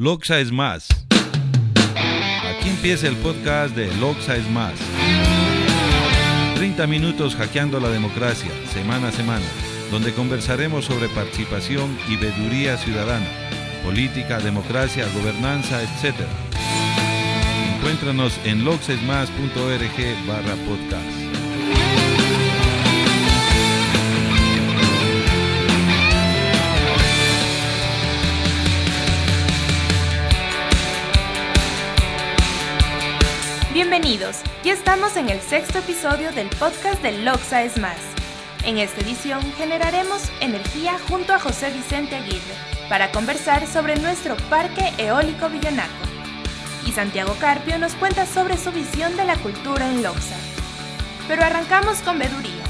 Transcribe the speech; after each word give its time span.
Loxa 0.00 0.40
es 0.40 0.50
más. 0.50 0.88
Aquí 1.90 2.70
empieza 2.70 3.06
el 3.06 3.16
podcast 3.16 3.76
de 3.76 3.94
Loxa 3.96 4.34
es 4.34 4.48
más. 4.48 4.72
30 6.54 6.86
minutos 6.86 7.36
hackeando 7.36 7.78
la 7.80 7.90
democracia, 7.90 8.50
semana 8.72 9.08
a 9.08 9.12
semana, 9.12 9.44
donde 9.90 10.14
conversaremos 10.14 10.86
sobre 10.86 11.10
participación 11.10 11.98
y 12.08 12.16
veeduría 12.16 12.78
ciudadana, 12.78 13.28
política, 13.84 14.38
democracia, 14.38 15.06
gobernanza, 15.12 15.82
etc. 15.82 16.14
Encuéntranos 17.76 18.40
en 18.46 18.64
loxesmas.org 18.64 20.26
barra 20.26 20.54
podcast. 20.66 21.29
Bienvenidos, 33.90 34.36
ya 34.62 34.72
estamos 34.72 35.16
en 35.16 35.30
el 35.30 35.40
sexto 35.40 35.78
episodio 35.78 36.30
del 36.30 36.48
podcast 36.48 37.02
de 37.02 37.10
Loxa 37.10 37.64
es 37.64 37.76
Más. 37.76 37.98
En 38.64 38.78
esta 38.78 39.00
edición 39.00 39.42
generaremos 39.58 40.30
energía 40.40 40.96
junto 41.08 41.34
a 41.34 41.40
José 41.40 41.72
Vicente 41.72 42.14
Aguirre 42.14 42.54
para 42.88 43.10
conversar 43.10 43.66
sobre 43.66 43.96
nuestro 43.96 44.36
parque 44.48 44.92
eólico 44.96 45.48
Villonaco. 45.48 45.90
Y 46.86 46.92
Santiago 46.92 47.34
Carpio 47.40 47.80
nos 47.80 47.94
cuenta 47.94 48.26
sobre 48.26 48.56
su 48.58 48.70
visión 48.70 49.16
de 49.16 49.24
la 49.24 49.34
cultura 49.34 49.90
en 49.90 50.04
Loxa. 50.04 50.36
Pero 51.26 51.42
arrancamos 51.42 51.98
con 52.02 52.20
veduría, 52.20 52.62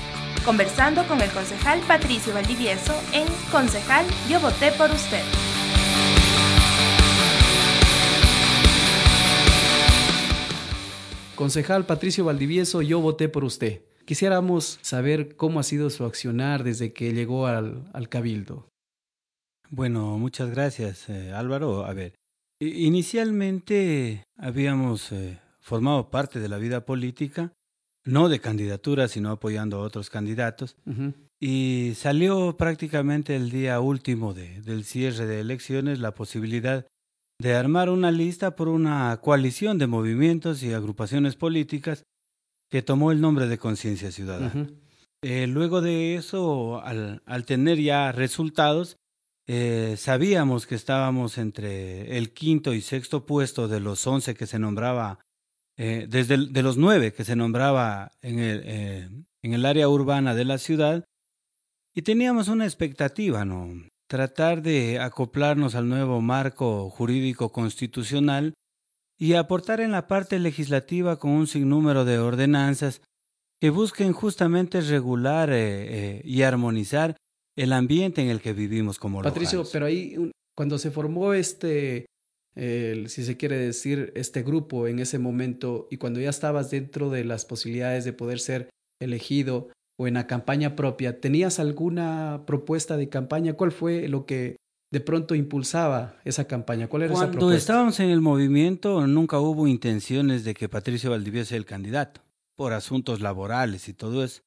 conversando 0.46 1.06
con 1.06 1.20
el 1.20 1.30
concejal 1.32 1.80
Patricio 1.80 2.32
Valdivieso 2.32 2.98
en 3.12 3.26
Concejal 3.52 4.06
Yo 4.26 4.40
voté 4.40 4.72
por 4.72 4.90
usted. 4.90 5.22
Concejal 11.40 11.86
Patricio 11.86 12.26
Valdivieso, 12.26 12.82
yo 12.82 13.00
voté 13.00 13.30
por 13.30 13.44
usted. 13.44 13.80
Quisiéramos 14.04 14.78
saber 14.82 15.36
cómo 15.36 15.58
ha 15.58 15.62
sido 15.62 15.88
su 15.88 16.04
accionar 16.04 16.64
desde 16.64 16.92
que 16.92 17.14
llegó 17.14 17.46
al, 17.46 18.08
Cabildo. 18.10 18.68
Bueno, 19.70 20.18
muchas 20.18 20.50
gracias, 20.50 21.08
eh, 21.08 21.32
Álvaro. 21.32 21.86
A 21.86 21.94
ver, 21.94 22.12
inicialmente 22.60 24.24
habíamos 24.36 25.12
eh, 25.12 25.38
formado 25.60 26.10
parte 26.10 26.40
de 26.40 26.48
la 26.50 26.58
vida 26.58 26.84
política, 26.84 27.54
no 28.04 28.28
de 28.28 28.40
candidatura, 28.40 29.08
sino 29.08 29.30
apoyando 29.30 29.78
a 29.78 29.84
otros 29.84 30.10
candidatos. 30.10 30.76
Y 31.40 31.94
salió 31.96 32.58
prácticamente 32.58 33.34
el 33.34 33.48
día 33.48 33.80
último 33.80 34.34
de, 34.34 34.60
del 34.60 34.84
cierre 34.84 35.24
de 35.24 35.40
elecciones 35.40 36.00
la 36.00 36.12
posibilidad 36.12 36.86
de 37.40 37.54
armar 37.54 37.88
una 37.88 38.10
lista 38.10 38.54
por 38.54 38.68
una 38.68 39.18
coalición 39.22 39.78
de 39.78 39.86
movimientos 39.86 40.62
y 40.62 40.74
agrupaciones 40.74 41.36
políticas 41.36 42.04
que 42.70 42.82
tomó 42.82 43.12
el 43.12 43.20
nombre 43.20 43.46
de 43.48 43.56
Conciencia 43.56 44.12
Ciudadana. 44.12 44.68
Eh, 45.22 45.46
luego 45.46 45.80
de 45.80 46.16
eso, 46.16 46.82
al, 46.82 47.44
tener 47.46 47.78
ya 47.78 48.12
resultados, 48.12 48.98
eh, 49.46 49.94
sabíamos 49.96 50.66
que 50.66 50.74
estábamos 50.74 51.38
entre 51.38 52.18
el 52.18 52.32
quinto 52.32 52.74
y 52.74 52.82
sexto 52.82 53.24
puesto 53.24 53.68
de 53.68 53.80
los 53.80 54.06
once 54.06 54.34
que 54.34 54.46
se 54.46 54.58
nombraba, 54.58 55.18
eh, 55.78 56.06
desde 56.08 56.36
de 56.36 56.62
los 56.62 56.76
nueve 56.76 57.12
que 57.14 57.24
se 57.24 57.36
nombraba 57.36 58.12
en 58.20 58.38
el, 58.38 59.24
en 59.42 59.54
el 59.54 59.64
área 59.64 59.88
urbana 59.88 60.34
de 60.34 60.44
la 60.44 60.58
ciudad, 60.58 61.04
y 61.94 62.02
teníamos 62.02 62.48
una 62.48 62.66
expectativa, 62.66 63.44
¿no? 63.44 63.66
Tratar 64.10 64.60
de 64.60 64.98
acoplarnos 64.98 65.76
al 65.76 65.88
nuevo 65.88 66.20
marco 66.20 66.90
jurídico 66.90 67.52
constitucional 67.52 68.54
y 69.16 69.34
aportar 69.34 69.80
en 69.80 69.92
la 69.92 70.08
parte 70.08 70.40
legislativa 70.40 71.16
con 71.20 71.30
un 71.30 71.46
sinnúmero 71.46 72.04
de 72.04 72.18
ordenanzas 72.18 73.02
que 73.60 73.70
busquen 73.70 74.12
justamente 74.12 74.80
regular 74.80 75.50
eh, 75.50 75.58
eh, 76.16 76.22
y 76.24 76.42
armonizar 76.42 77.16
el 77.56 77.72
ambiente 77.72 78.20
en 78.20 78.30
el 78.30 78.40
que 78.40 78.52
vivimos 78.52 78.98
como 78.98 79.22
Patricio, 79.22 79.62
pero 79.72 79.86
ahí 79.86 80.32
cuando 80.56 80.78
se 80.78 80.90
formó 80.90 81.32
este, 81.32 82.06
si 82.56 83.24
se 83.24 83.36
quiere 83.36 83.58
decir, 83.58 84.12
este 84.16 84.42
grupo 84.42 84.88
en 84.88 84.98
ese 84.98 85.20
momento 85.20 85.86
y 85.88 85.98
cuando 85.98 86.18
ya 86.18 86.30
estabas 86.30 86.68
dentro 86.72 87.10
de 87.10 87.24
las 87.24 87.44
posibilidades 87.44 88.04
de 88.04 88.12
poder 88.12 88.40
ser 88.40 88.70
elegido, 89.00 89.68
o 90.00 90.06
en 90.06 90.14
la 90.14 90.26
campaña 90.26 90.76
propia, 90.76 91.20
¿tenías 91.20 91.58
alguna 91.58 92.44
propuesta 92.46 92.96
de 92.96 93.10
campaña? 93.10 93.52
¿Cuál 93.52 93.70
fue 93.70 94.08
lo 94.08 94.24
que 94.24 94.56
de 94.90 95.00
pronto 95.00 95.34
impulsaba 95.34 96.16
esa 96.24 96.46
campaña? 96.46 96.88
¿Cuál 96.88 97.02
era 97.02 97.12
Cuando 97.12 97.26
esa 97.26 97.32
propuesta? 97.32 97.58
estábamos 97.58 98.00
en 98.00 98.08
el 98.08 98.22
movimiento, 98.22 99.06
nunca 99.06 99.38
hubo 99.40 99.66
intenciones 99.66 100.42
de 100.42 100.54
que 100.54 100.70
Patricio 100.70 101.10
Valdivia 101.10 101.44
sea 101.44 101.58
el 101.58 101.66
candidato, 101.66 102.22
por 102.56 102.72
asuntos 102.72 103.20
laborales 103.20 103.90
y 103.90 103.92
todo 103.92 104.24
eso. 104.24 104.40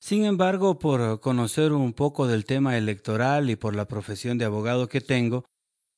Sin 0.00 0.24
embargo, 0.24 0.80
por 0.80 1.20
conocer 1.20 1.72
un 1.72 1.92
poco 1.92 2.26
del 2.26 2.44
tema 2.44 2.76
electoral 2.76 3.48
y 3.48 3.54
por 3.54 3.76
la 3.76 3.86
profesión 3.86 4.38
de 4.38 4.46
abogado 4.46 4.88
que 4.88 5.00
tengo, 5.00 5.44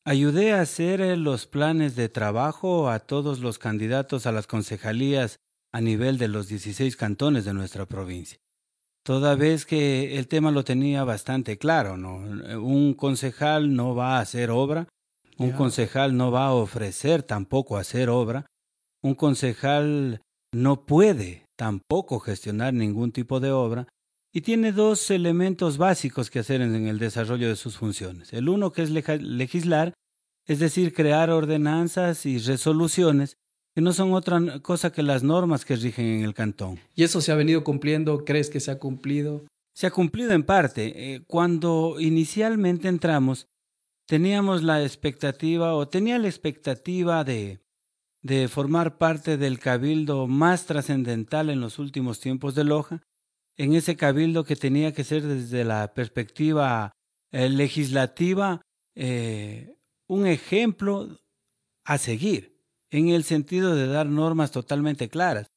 ayudé 0.04 0.52
a 0.52 0.60
hacer 0.60 1.00
eh, 1.00 1.16
los 1.16 1.46
planes 1.46 1.96
de 1.96 2.10
trabajo 2.10 2.90
a 2.90 2.98
todos 2.98 3.40
los 3.40 3.58
candidatos 3.58 4.26
a 4.26 4.32
las 4.32 4.46
concejalías 4.46 5.38
a 5.72 5.80
nivel 5.80 6.18
de 6.18 6.28
los 6.28 6.46
16 6.46 6.94
cantones 6.98 7.46
de 7.46 7.54
nuestra 7.54 7.86
provincia 7.86 8.42
toda 9.04 9.34
vez 9.34 9.66
que 9.66 10.18
el 10.18 10.28
tema 10.28 10.50
lo 10.50 10.64
tenía 10.64 11.04
bastante 11.04 11.58
claro, 11.58 11.96
¿no? 11.96 12.16
Un 12.60 12.94
concejal 12.94 13.74
no 13.74 13.94
va 13.94 14.16
a 14.16 14.20
hacer 14.20 14.50
obra, 14.50 14.88
un 15.38 15.52
concejal 15.52 16.16
no 16.16 16.30
va 16.30 16.46
a 16.46 16.54
ofrecer 16.54 17.22
tampoco 17.22 17.76
hacer 17.76 18.08
obra, 18.08 18.46
un 19.02 19.14
concejal 19.14 20.20
no 20.54 20.84
puede 20.86 21.44
tampoco 21.56 22.20
gestionar 22.20 22.74
ningún 22.74 23.12
tipo 23.12 23.40
de 23.40 23.50
obra 23.50 23.88
y 24.32 24.42
tiene 24.42 24.72
dos 24.72 25.10
elementos 25.10 25.78
básicos 25.78 26.30
que 26.30 26.38
hacer 26.38 26.60
en 26.60 26.86
el 26.86 26.98
desarrollo 26.98 27.48
de 27.48 27.56
sus 27.56 27.76
funciones. 27.76 28.32
El 28.32 28.48
uno 28.48 28.72
que 28.72 28.82
es 28.82 28.90
legislar, 28.90 29.92
es 30.46 30.58
decir, 30.58 30.94
crear 30.94 31.30
ordenanzas 31.30 32.24
y 32.24 32.38
resoluciones 32.38 33.36
que 33.74 33.80
no 33.80 33.92
son 33.92 34.12
otra 34.12 34.60
cosa 34.60 34.92
que 34.92 35.02
las 35.02 35.22
normas 35.22 35.64
que 35.64 35.76
rigen 35.76 36.06
en 36.06 36.24
el 36.24 36.34
cantón. 36.34 36.78
¿Y 36.94 37.04
eso 37.04 37.20
se 37.20 37.32
ha 37.32 37.36
venido 37.36 37.64
cumpliendo? 37.64 38.24
¿Crees 38.24 38.50
que 38.50 38.60
se 38.60 38.70
ha 38.70 38.78
cumplido? 38.78 39.46
Se 39.74 39.86
ha 39.86 39.90
cumplido 39.90 40.32
en 40.32 40.42
parte. 40.42 41.14
Eh, 41.14 41.24
cuando 41.26 41.96
inicialmente 41.98 42.88
entramos, 42.88 43.48
teníamos 44.06 44.62
la 44.62 44.82
expectativa 44.82 45.74
o 45.74 45.88
tenía 45.88 46.18
la 46.18 46.28
expectativa 46.28 47.24
de, 47.24 47.60
de 48.22 48.48
formar 48.48 48.98
parte 48.98 49.38
del 49.38 49.58
cabildo 49.58 50.26
más 50.26 50.66
trascendental 50.66 51.48
en 51.48 51.60
los 51.60 51.78
últimos 51.78 52.20
tiempos 52.20 52.54
de 52.54 52.64
Loja, 52.64 53.02
en 53.56 53.74
ese 53.74 53.96
cabildo 53.96 54.44
que 54.44 54.56
tenía 54.56 54.92
que 54.92 55.04
ser 55.04 55.22
desde 55.22 55.64
la 55.64 55.94
perspectiva 55.94 56.92
eh, 57.30 57.48
legislativa 57.48 58.60
eh, 58.94 59.76
un 60.06 60.26
ejemplo 60.26 61.18
a 61.84 61.96
seguir 61.96 62.51
en 62.92 63.08
el 63.08 63.24
sentido 63.24 63.74
de 63.74 63.88
dar 63.88 64.06
normas 64.06 64.52
totalmente 64.52 65.08
claras. 65.08 65.48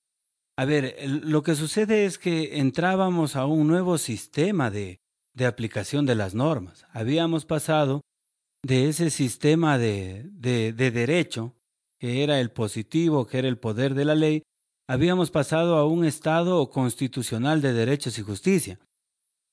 A 0.57 0.66
ver, 0.66 0.96
lo 1.06 1.44
que 1.44 1.53
sucede 1.56 2.06
es 2.06 2.18
que 2.18 2.59
entrábamos 2.59 3.35
a 3.35 3.46
un 3.46 3.68
nuevo 3.68 3.97
sistema 3.97 4.72
de, 4.72 5.00
de 5.34 5.45
aplicación 5.45 6.06
de 6.06 6.16
las 6.16 6.34
normas. 6.34 6.85
Habíamos 6.91 7.45
pasado 7.45 8.01
de 8.63 8.88
ese 8.88 9.09
sistema 9.09 9.78
de, 9.78 10.24
de, 10.31 10.72
de 10.72 10.91
derecho, 10.91 11.53
que 12.00 12.24
era 12.24 12.40
el 12.40 12.51
positivo, 12.51 13.28
que 13.28 13.38
era 13.40 13.50
el 13.50 13.57
poder 13.57 13.94
de 13.94 14.06
la 14.06 14.16
ley, 14.16 14.44
habíamos 14.88 15.29
pasado 15.29 15.75
a 15.75 15.85
un 15.85 16.06
Estado 16.06 16.69
constitucional 16.69 17.62
de 17.62 17.74
derechos 17.74 18.18
y 18.18 18.22
justicia. 18.22 18.79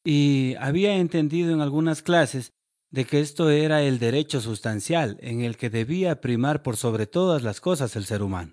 Y 0.04 0.54
había 0.60 0.96
entendido 0.96 1.52
en 1.52 1.60
algunas 1.60 2.02
clases 2.02 2.52
de 2.92 3.06
que 3.06 3.20
esto 3.20 3.50
era 3.50 3.82
el 3.82 3.98
derecho 3.98 4.40
sustancial 4.40 5.16
en 5.22 5.40
el 5.40 5.56
que 5.56 5.70
debía 5.70 6.20
primar 6.20 6.62
por 6.62 6.76
sobre 6.76 7.06
todas 7.06 7.42
las 7.42 7.60
cosas 7.60 7.96
el 7.96 8.04
ser 8.04 8.22
humano. 8.22 8.52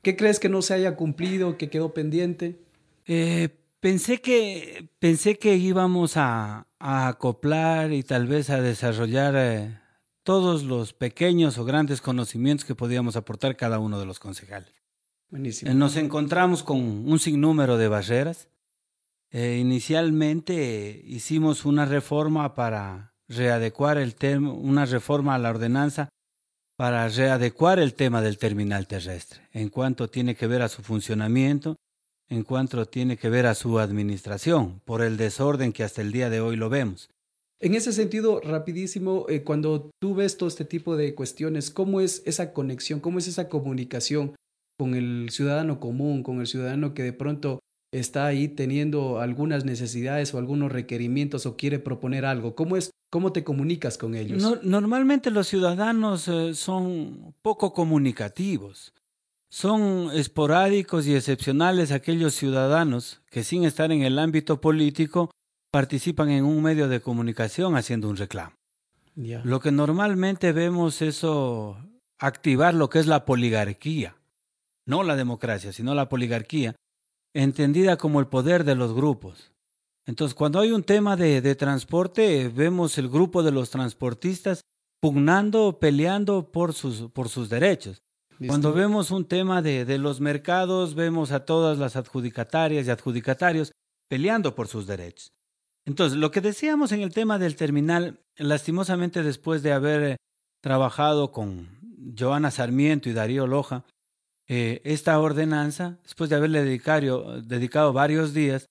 ¿Qué 0.00 0.16
crees 0.16 0.38
que 0.38 0.48
no 0.48 0.62
se 0.62 0.74
haya 0.74 0.96
cumplido, 0.96 1.58
que 1.58 1.68
quedó 1.68 1.92
pendiente? 1.92 2.62
Eh, 3.06 3.50
pensé, 3.80 4.20
que, 4.20 4.88
pensé 5.00 5.38
que 5.38 5.56
íbamos 5.56 6.16
a, 6.16 6.66
acoplar 6.78 7.92
y 7.92 8.02
tal 8.02 8.26
vez 8.26 8.48
a 8.48 8.62
desarrollar 8.62 9.34
eh, 9.36 9.78
todos 10.22 10.62
los 10.62 10.94
pequeños 10.94 11.58
o 11.58 11.64
grandes 11.66 12.00
conocimientos 12.00 12.64
que 12.64 12.74
podíamos 12.74 13.16
aportar 13.16 13.56
cada 13.56 13.80
uno 13.80 13.98
de 13.98 14.06
los 14.06 14.18
concejales. 14.18 14.72
Buenísimo. 15.28 15.70
Eh, 15.70 15.74
nos 15.74 15.96
encontramos 15.96 16.62
con 16.62 16.78
un 16.78 17.18
sinnúmero 17.18 17.76
de 17.76 17.88
barreras. 17.88 18.48
inicialmente 19.32 21.02
hicimos 21.04 21.64
una 21.64 21.84
reforma 21.84 22.54
para 22.54 23.09
readecuar 23.30 23.96
el 23.96 24.14
tema, 24.14 24.52
una 24.52 24.84
reforma 24.84 25.34
a 25.34 25.38
la 25.38 25.50
ordenanza 25.50 26.08
para 26.76 27.08
readecuar 27.08 27.78
el 27.78 27.94
tema 27.94 28.20
del 28.22 28.38
terminal 28.38 28.86
terrestre, 28.86 29.48
en 29.52 29.68
cuanto 29.68 30.08
tiene 30.08 30.34
que 30.34 30.46
ver 30.46 30.62
a 30.62 30.68
su 30.68 30.82
funcionamiento, 30.82 31.76
en 32.28 32.42
cuanto 32.42 32.86
tiene 32.86 33.16
que 33.16 33.30
ver 33.30 33.46
a 33.46 33.54
su 33.54 33.78
administración, 33.78 34.80
por 34.84 35.02
el 35.02 35.16
desorden 35.16 35.72
que 35.72 35.84
hasta 35.84 36.00
el 36.00 36.10
día 36.10 36.30
de 36.30 36.40
hoy 36.40 36.56
lo 36.56 36.68
vemos. 36.68 37.08
En 37.60 37.74
ese 37.74 37.92
sentido, 37.92 38.40
rapidísimo, 38.40 39.26
eh, 39.28 39.42
cuando 39.42 39.90
tú 40.00 40.14
ves 40.14 40.38
todo 40.38 40.48
este 40.48 40.64
tipo 40.64 40.96
de 40.96 41.14
cuestiones, 41.14 41.70
¿cómo 41.70 42.00
es 42.00 42.22
esa 42.24 42.52
conexión, 42.54 43.00
cómo 43.00 43.18
es 43.18 43.28
esa 43.28 43.48
comunicación 43.48 44.34
con 44.78 44.94
el 44.94 45.28
ciudadano 45.30 45.78
común, 45.78 46.22
con 46.22 46.40
el 46.40 46.46
ciudadano 46.46 46.94
que 46.94 47.02
de 47.02 47.12
pronto 47.12 47.60
está 47.92 48.26
ahí 48.26 48.48
teniendo 48.48 49.20
algunas 49.20 49.64
necesidades 49.64 50.32
o 50.32 50.38
algunos 50.38 50.70
requerimientos 50.72 51.46
o 51.46 51.56
quiere 51.56 51.78
proponer 51.78 52.24
algo? 52.24 52.54
¿Cómo 52.54 52.76
es 52.76 52.90
cómo 53.10 53.32
te 53.32 53.44
comunicas 53.44 53.98
con 53.98 54.14
ellos? 54.14 54.62
normalmente 54.62 55.30
los 55.30 55.48
ciudadanos 55.48 56.28
eh, 56.28 56.54
son 56.54 57.34
poco 57.42 57.72
comunicativos. 57.72 58.92
Son 59.52 60.10
esporádicos 60.12 61.08
y 61.08 61.16
excepcionales 61.16 61.90
aquellos 61.90 62.34
ciudadanos 62.34 63.20
que 63.30 63.42
sin 63.42 63.64
estar 63.64 63.90
en 63.90 64.02
el 64.02 64.18
ámbito 64.20 64.60
político 64.60 65.32
participan 65.72 66.30
en 66.30 66.44
un 66.44 66.62
medio 66.62 66.88
de 66.88 67.00
comunicación 67.00 67.76
haciendo 67.76 68.08
un 68.08 68.16
reclamo. 68.16 68.54
Lo 69.16 69.60
que 69.60 69.72
normalmente 69.72 70.52
vemos 70.52 71.02
es 71.02 71.26
activar 72.18 72.74
lo 72.74 72.88
que 72.88 73.00
es 73.00 73.06
la 73.06 73.24
poligarquía, 73.24 74.16
no 74.86 75.02
la 75.02 75.16
democracia, 75.16 75.72
sino 75.72 75.94
la 75.94 76.08
poligarquía, 76.08 76.76
entendida 77.34 77.96
como 77.96 78.20
el 78.20 78.26
poder 78.26 78.64
de 78.64 78.74
los 78.74 78.94
grupos. 78.94 79.52
Entonces, 80.06 80.34
cuando 80.34 80.60
hay 80.60 80.72
un 80.72 80.82
tema 80.82 81.16
de, 81.16 81.54
transporte, 81.54 82.48
vemos 82.48 82.98
el 82.98 83.08
grupo 83.08 83.42
de 83.42 83.52
los 83.52 83.70
transportistas 83.70 84.62
pugnando, 85.00 85.78
peleando 85.78 86.50
por 86.50 86.72
sus, 86.74 87.10
por 87.12 87.28
sus 87.28 87.48
derechos. 87.48 88.02
Cuando 88.46 88.72
vemos 88.72 89.10
un 89.10 89.26
tema 89.26 89.60
de, 89.60 89.84
de, 89.84 89.98
los 89.98 90.20
mercados, 90.20 90.94
vemos 90.94 91.30
a 91.30 91.44
todas 91.44 91.78
las 91.78 91.94
adjudicatarias 91.96 92.86
y 92.86 92.90
adjudicatarios 92.90 93.72
peleando 94.08 94.54
por 94.54 94.66
sus 94.66 94.86
derechos. 94.86 95.32
Entonces, 95.86 96.18
lo 96.18 96.30
que 96.30 96.40
decíamos 96.40 96.92
en 96.92 97.00
el 97.02 97.12
tema 97.12 97.38
del 97.38 97.54
terminal, 97.56 98.20
lastimosamente 98.36 99.22
después 99.22 99.62
de 99.62 99.72
haber 99.72 100.16
trabajado 100.62 101.32
con 101.32 101.68
Joana 102.18 102.50
Sarmiento 102.50 103.08
y 103.08 103.12
Darío 103.12 103.46
Loja, 103.46 103.84
eh, 104.52 104.80
esta 104.82 105.16
ordenanza, 105.20 105.96
después 106.02 106.28
de 106.28 106.34
haberle 106.34 106.64
dedicado, 106.64 107.40
dedicado 107.40 107.92
varios 107.92 108.34
días, 108.34 108.66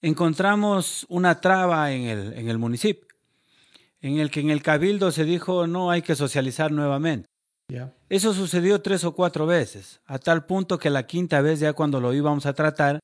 encontramos 0.00 1.04
una 1.08 1.40
traba 1.40 1.90
en 1.90 2.02
el, 2.02 2.32
en 2.34 2.48
el 2.48 2.58
municipio, 2.58 3.08
en 4.00 4.18
el 4.18 4.30
que 4.30 4.38
en 4.38 4.50
el 4.50 4.62
cabildo 4.62 5.10
se 5.10 5.24
dijo 5.24 5.66
no 5.66 5.90
hay 5.90 6.02
que 6.02 6.14
socializar 6.14 6.70
nuevamente. 6.70 7.26
Eso 8.08 8.34
sucedió 8.34 8.80
tres 8.82 9.02
o 9.02 9.16
cuatro 9.16 9.46
veces, 9.46 10.00
a 10.06 10.20
tal 10.20 10.46
punto 10.46 10.78
que 10.78 10.90
la 10.90 11.08
quinta 11.08 11.40
vez 11.40 11.58
ya 11.58 11.72
cuando 11.72 12.00
lo 12.00 12.14
íbamos 12.14 12.46
a 12.46 12.54
tratar, 12.54 13.00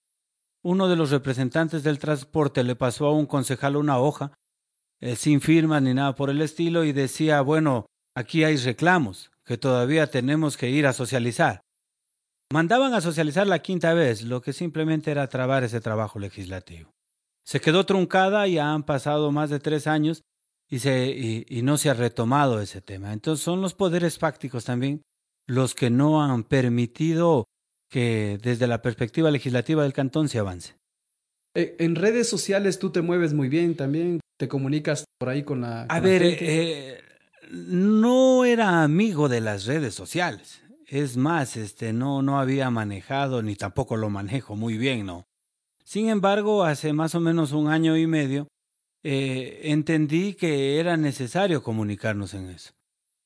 uno 0.62 0.86
de 0.86 0.94
los 0.94 1.10
representantes 1.10 1.82
del 1.82 1.98
transporte 1.98 2.62
le 2.62 2.76
pasó 2.76 3.06
a 3.06 3.12
un 3.12 3.26
concejal 3.26 3.74
una 3.74 3.98
hoja, 3.98 4.32
eh, 5.00 5.16
sin 5.16 5.40
firmas 5.40 5.82
ni 5.82 5.92
nada 5.92 6.14
por 6.14 6.30
el 6.30 6.40
estilo, 6.40 6.84
y 6.84 6.92
decía, 6.92 7.40
bueno, 7.40 7.86
aquí 8.14 8.44
hay 8.44 8.58
reclamos, 8.58 9.32
que 9.44 9.58
todavía 9.58 10.06
tenemos 10.06 10.56
que 10.56 10.70
ir 10.70 10.86
a 10.86 10.92
socializar. 10.92 11.62
Mandaban 12.52 12.92
a 12.92 13.00
socializar 13.00 13.46
la 13.46 13.60
quinta 13.60 13.94
vez, 13.94 14.24
lo 14.24 14.42
que 14.42 14.52
simplemente 14.52 15.10
era 15.10 15.26
trabar 15.26 15.64
ese 15.64 15.80
trabajo 15.80 16.18
legislativo. 16.18 16.90
Se 17.46 17.62
quedó 17.62 17.86
truncada 17.86 18.46
y 18.46 18.58
han 18.58 18.82
pasado 18.82 19.32
más 19.32 19.48
de 19.48 19.58
tres 19.58 19.86
años 19.86 20.22
y, 20.68 20.80
se, 20.80 21.46
y, 21.48 21.62
no 21.62 21.78
se 21.78 21.88
ha 21.88 21.94
retomado 21.94 22.60
ese 22.60 22.82
tema. 22.82 23.14
Entonces 23.14 23.42
son 23.42 23.62
los 23.62 23.72
poderes 23.72 24.18
fácticos 24.18 24.66
también 24.66 25.00
los 25.46 25.74
que 25.74 25.88
no 25.88 26.22
han 26.22 26.44
permitido 26.44 27.46
que 27.90 28.38
desde 28.42 28.66
la 28.66 28.82
perspectiva 28.82 29.30
legislativa 29.30 29.82
del 29.82 29.94
cantón 29.94 30.28
se 30.28 30.38
avance. 30.38 30.74
Eh, 31.54 31.76
en 31.78 31.94
redes 31.94 32.28
sociales 32.28 32.78
tú 32.78 32.90
te 32.90 33.00
mueves 33.00 33.32
muy 33.32 33.48
bien 33.48 33.76
también, 33.76 34.20
te 34.38 34.48
comunicas 34.48 35.06
por 35.18 35.30
ahí 35.30 35.42
con 35.42 35.62
la... 35.62 35.84
a 35.84 36.00
ver, 36.00 36.22
eh, 36.22 37.00
no 37.50 38.44
era 38.44 38.82
amigo 38.82 39.30
de 39.30 39.40
las 39.40 39.64
redes 39.64 39.94
sociales. 39.94 40.62
Es 40.92 41.16
más, 41.16 41.56
este, 41.56 41.94
no, 41.94 42.20
no 42.20 42.38
había 42.38 42.68
manejado 42.68 43.42
ni 43.42 43.56
tampoco 43.56 43.96
lo 43.96 44.10
manejo 44.10 44.56
muy 44.56 44.76
bien, 44.76 45.06
¿no? 45.06 45.24
Sin 45.82 46.10
embargo, 46.10 46.64
hace 46.64 46.92
más 46.92 47.14
o 47.14 47.20
menos 47.20 47.52
un 47.52 47.68
año 47.68 47.96
y 47.96 48.06
medio, 48.06 48.46
eh, 49.02 49.60
entendí 49.64 50.34
que 50.34 50.78
era 50.78 50.98
necesario 50.98 51.62
comunicarnos 51.62 52.34
en 52.34 52.50
eso. 52.50 52.72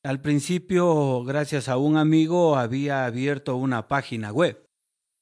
Al 0.05 0.21
principio, 0.21 1.25
gracias 1.25 1.69
a 1.69 1.77
un 1.77 1.97
amigo, 1.97 2.57
había 2.57 3.05
abierto 3.05 3.57
una 3.57 3.89
página 3.89 4.31
web. 4.31 4.65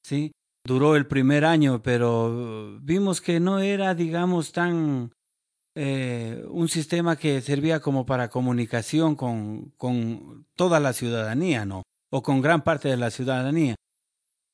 ¿sí? 0.03 0.33
Duró 0.67 0.97
el 0.97 1.07
primer 1.07 1.47
año, 1.47 1.83
pero 1.83 2.79
vimos 2.83 3.23
que 3.23 3.41
no 3.41 3.61
era, 3.61 3.95
digamos, 3.95 4.53
tan 4.53 5.13
eh, 5.75 6.45
un 6.51 6.69
sistema 6.69 7.17
que 7.17 7.41
servía 7.41 7.81
como 7.81 8.05
para 8.05 8.29
comunicación 8.29 9.17
con, 9.17 9.71
con 9.79 10.47
toda 10.55 10.79
la 10.79 10.93
ciudadanía, 10.93 11.65
¿no? 11.65 11.85
O 12.15 12.23
con 12.23 12.41
gran 12.41 12.63
parte 12.63 12.89
de 12.89 12.97
la 12.97 13.11
ciudadanía. 13.11 13.75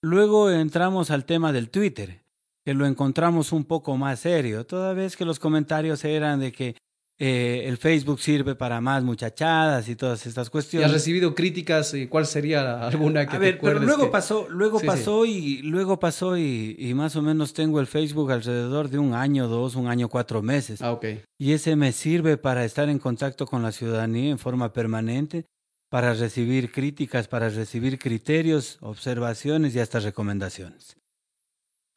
Luego 0.03 0.51
entramos 0.51 1.11
al 1.11 1.27
tema 1.27 1.53
del 1.53 1.69
Twitter 1.69 2.23
que 2.65 2.73
lo 2.73 2.87
encontramos 2.87 3.53
un 3.53 3.65
poco 3.65 3.97
más 3.99 4.21
serio, 4.21 4.65
toda 4.65 4.95
vez 4.95 5.15
que 5.15 5.27
los 5.27 5.39
comentarios 5.39 6.03
eran 6.05 6.41
de 6.41 6.53
que 6.53 6.77
eh, 7.19 7.65
el 7.67 7.77
Facebook 7.77 8.19
sirve 8.19 8.55
para 8.55 8.81
más 8.81 9.03
muchachadas 9.03 9.91
y 9.91 9.95
todas 9.95 10.27
estas 10.27 10.49
cuestiones. 10.49 10.87
¿Y 10.87 10.91
has 10.91 10.93
recibido 10.93 11.35
críticas? 11.35 11.93
¿Y 11.93 12.07
cuál 12.07 12.25
sería 12.25 12.87
alguna 12.87 13.27
que 13.27 13.37
A 13.37 13.39
ver, 13.39 13.59
pero 13.61 13.79
luego 13.79 14.11
pasó, 14.11 14.47
luego 14.49 14.81
pasó 14.81 15.27
y 15.27 15.61
luego 15.61 16.01
pasó 16.01 16.39
y, 16.39 16.77
y, 16.79 16.95
más 16.95 17.15
o 17.17 17.21
menos 17.21 17.53
tengo 17.53 17.79
el 17.79 17.87
Facebook 17.87 18.33
alrededor 18.33 18.89
de 18.89 18.99
un 18.99 19.12
año, 19.12 19.49
dos, 19.49 19.75
un 19.75 19.89
año, 19.89 20.09
cuatro 20.09 20.41
meses. 20.41 20.81
Ah, 20.81 20.93
ok. 20.93 21.05
Y 21.39 21.53
ese 21.53 21.77
me 21.77 21.93
sirve 21.93 22.39
para 22.39 22.65
estar 22.65 22.89
en 22.89 22.99
contacto 22.99 23.45
con 23.45 23.62
la 23.62 23.73
ciudadanía 23.73 24.31
en 24.31 24.39
forma 24.39 24.73
permanente, 24.73 25.45
para 25.91 26.15
recibir 26.15 26.73
críticas, 26.73 27.29
para 27.29 27.49
recibir 27.51 27.99
criterios, 27.99 28.79
observaciones 28.81 29.75
y 29.75 29.81
hasta 29.81 30.01
recomendaciones. 30.01 30.97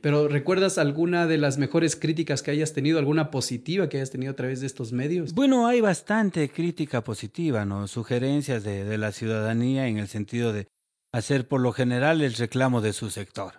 Pero 0.01 0.27
¿recuerdas 0.27 0.77
alguna 0.77 1.27
de 1.27 1.37
las 1.37 1.57
mejores 1.57 1.95
críticas 1.95 2.43
que 2.43 2.51
hayas 2.51 2.73
tenido, 2.73 2.99
alguna 2.99 3.31
positiva 3.31 3.87
que 3.87 3.97
hayas 3.97 4.11
tenido 4.11 4.33
a 4.33 4.35
través 4.35 4.59
de 4.59 4.67
estos 4.67 4.91
medios? 4.91 5.33
Bueno, 5.33 5.65
hay 5.65 5.79
bastante 5.79 6.49
crítica 6.49 7.05
positiva, 7.05 7.63
¿no? 7.63 7.87
Sugerencias 7.87 8.65
de, 8.65 8.83
de 8.83 8.97
la 8.97 9.13
ciudadanía 9.13 9.87
en 9.87 9.99
el 9.99 10.09
sentido 10.09 10.51
de 10.51 10.67
hacer 11.13 11.47
por 11.47 11.61
lo 11.61 11.71
general 11.71 12.21
el 12.21 12.33
reclamo 12.33 12.81
de 12.81 12.91
su 12.91 13.09
sector. 13.11 13.53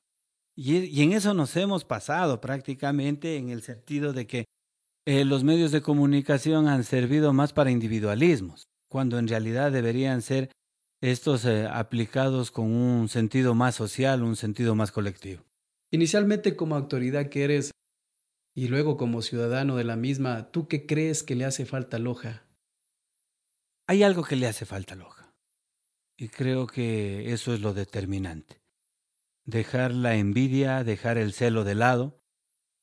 Y, 0.55 0.77
y 0.77 1.03
en 1.03 1.13
eso 1.13 1.33
nos 1.33 1.57
hemos 1.57 1.85
pasado 1.85 2.41
prácticamente 2.41 3.37
en 3.37 3.49
el 3.49 3.63
sentido 3.63 4.13
de 4.13 4.27
que 4.27 4.45
eh, 5.07 5.25
los 5.25 5.45
medios 5.45 5.73
de 5.73 5.81
comunicación 5.81 6.69
han 6.69 6.85
servido 6.85 7.33
más 7.33 7.53
para 7.53 7.71
individualismos, 7.71 8.67
cuando 8.95 9.19
en 9.19 9.27
realidad 9.27 9.73
deberían 9.73 10.23
ser 10.23 10.53
estos 11.01 11.45
eh, 11.47 11.67
aplicados 11.67 12.53
con 12.53 12.71
un 12.71 13.09
sentido 13.09 13.53
más 13.53 13.75
social, 13.75 14.23
un 14.23 14.37
sentido 14.37 14.77
más 14.77 14.93
colectivo. 14.93 15.43
Inicialmente 15.91 16.55
como 16.55 16.77
autoridad 16.77 17.29
que 17.29 17.43
eres 17.43 17.73
y 18.55 18.69
luego 18.69 18.97
como 18.97 19.21
ciudadano 19.21 19.75
de 19.75 19.83
la 19.83 19.97
misma, 19.97 20.53
¿tú 20.53 20.69
qué 20.69 20.87
crees 20.87 21.25
que 21.25 21.35
le 21.35 21.45
hace 21.45 21.67
falta 21.67 21.97
a 21.97 21.99
Loja? 21.99 22.47
Hay 23.89 24.05
algo 24.05 24.23
que 24.23 24.37
le 24.37 24.47
hace 24.47 24.65
falta 24.65 24.95
a 24.95 24.99
Loja. 24.99 25.35
Y 26.17 26.29
creo 26.29 26.69
que 26.69 27.33
eso 27.33 27.53
es 27.53 27.63
lo 27.63 27.75
determinante. 27.75 28.63
Dejar 29.45 29.93
la 29.93 30.15
envidia, 30.15 30.85
dejar 30.85 31.19
el 31.19 31.33
celo 31.33 31.65
de 31.65 31.75
lado 31.75 32.21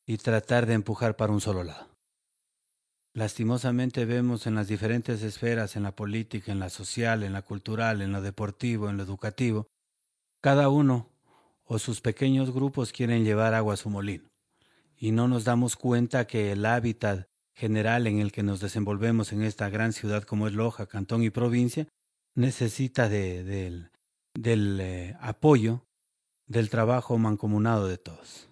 y 0.05 0.17
tratar 0.17 0.65
de 0.65 0.73
empujar 0.73 1.15
para 1.15 1.31
un 1.31 1.39
solo 1.39 1.63
lado. 1.63 1.90
Lastimosamente 3.13 4.05
vemos 4.05 4.47
en 4.47 4.55
las 4.55 4.69
diferentes 4.69 5.21
esferas, 5.21 5.75
en 5.75 5.83
la 5.83 5.95
política, 5.95 6.51
en 6.51 6.59
la 6.59 6.69
social, 6.69 7.23
en 7.23 7.33
la 7.33 7.41
cultural, 7.41 8.01
en 8.01 8.13
lo 8.13 8.21
deportivo, 8.21 8.89
en 8.89 8.97
lo 8.97 9.03
educativo, 9.03 9.67
cada 10.41 10.69
uno 10.69 11.09
o 11.65 11.77
sus 11.77 11.99
pequeños 11.99 12.53
grupos 12.53 12.93
quieren 12.93 13.25
llevar 13.25 13.53
agua 13.53 13.73
a 13.73 13.77
su 13.77 13.89
molino. 13.89 14.29
Y 14.97 15.11
no 15.11 15.27
nos 15.27 15.43
damos 15.43 15.75
cuenta 15.75 16.25
que 16.25 16.53
el 16.53 16.65
hábitat 16.65 17.27
general 17.53 18.07
en 18.07 18.19
el 18.19 18.31
que 18.31 18.43
nos 18.43 18.61
desenvolvemos 18.61 19.33
en 19.33 19.43
esta 19.43 19.69
gran 19.69 19.91
ciudad 19.91 20.23
como 20.23 20.47
es 20.47 20.53
Loja, 20.53 20.85
Cantón 20.85 21.23
y 21.23 21.29
provincia, 21.29 21.87
necesita 22.33 23.09
de, 23.09 23.43
del 24.33 24.79
eh, 24.79 25.17
apoyo 25.19 25.83
del 26.47 26.69
trabajo 26.69 27.17
mancomunado 27.17 27.87
de 27.87 27.97
todos. 27.97 28.49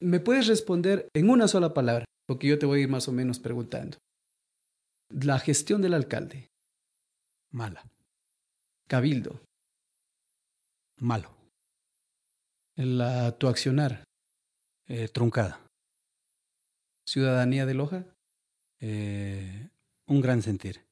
¿Me 0.00 0.20
puedes 0.20 0.46
responder 0.46 1.08
en 1.14 1.30
una 1.30 1.48
sola 1.48 1.74
palabra? 1.74 2.04
Porque 2.32 2.46
yo 2.46 2.58
te 2.58 2.64
voy 2.64 2.80
a 2.80 2.82
ir 2.84 2.88
más 2.88 3.08
o 3.08 3.12
menos 3.12 3.38
preguntando. 3.38 3.98
La 5.10 5.38
gestión 5.38 5.82
del 5.82 5.92
alcalde. 5.92 6.48
Mala. 7.50 7.84
Cabildo 8.88 9.38
malo. 10.96 11.28
La, 12.74 13.36
tu 13.36 13.48
accionar. 13.48 14.04
Eh, 14.88 15.08
truncada. 15.08 15.60
Ciudadanía 17.06 17.66
de 17.66 17.74
Loja. 17.74 18.06
Eh, 18.80 19.68
un 20.06 20.22
gran 20.22 20.40
sentir. 20.40 20.86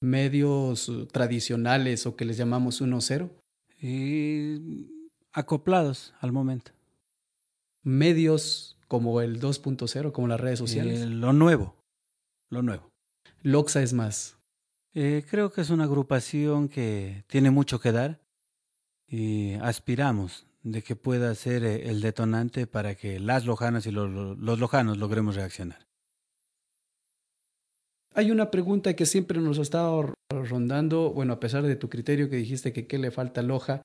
Medios 0.00 0.92
tradicionales 1.10 2.06
o 2.06 2.14
que 2.14 2.24
les 2.24 2.36
llamamos 2.36 2.80
1-0. 2.80 3.28
Y 3.80 5.10
acoplados 5.32 6.14
al 6.20 6.30
momento. 6.30 6.70
Medios 7.82 8.77
como 8.88 9.20
el 9.20 9.40
2.0, 9.40 10.12
como 10.12 10.26
las 10.26 10.40
redes 10.40 10.58
sociales. 10.58 11.02
Eh, 11.02 11.06
lo 11.06 11.32
nuevo. 11.32 11.76
lo 12.50 12.62
nuevo. 12.62 12.90
Loxa 13.42 13.82
es 13.82 13.92
más. 13.92 14.38
Eh, 14.94 15.24
creo 15.30 15.52
que 15.52 15.60
es 15.60 15.70
una 15.70 15.84
agrupación 15.84 16.68
que 16.68 17.24
tiene 17.28 17.50
mucho 17.50 17.78
que 17.78 17.92
dar 17.92 18.20
y 19.06 19.54
aspiramos 19.60 20.46
de 20.62 20.82
que 20.82 20.96
pueda 20.96 21.34
ser 21.34 21.62
eh, 21.62 21.88
el 21.90 22.00
detonante 22.00 22.66
para 22.66 22.94
que 22.94 23.20
las 23.20 23.44
lojanas 23.44 23.86
y 23.86 23.92
los, 23.92 24.10
los 24.38 24.58
lojanos 24.58 24.96
logremos 24.96 25.36
reaccionar. 25.36 25.86
Hay 28.14 28.30
una 28.30 28.50
pregunta 28.50 28.96
que 28.96 29.06
siempre 29.06 29.38
nos 29.40 29.58
ha 29.58 29.62
estado 29.62 30.14
rondando, 30.30 31.12
bueno, 31.12 31.34
a 31.34 31.40
pesar 31.40 31.62
de 31.62 31.76
tu 31.76 31.88
criterio 31.88 32.28
que 32.28 32.36
dijiste 32.36 32.72
que 32.72 32.86
qué 32.86 32.98
le 32.98 33.10
falta 33.10 33.42
a 33.42 33.44
Loja, 33.44 33.82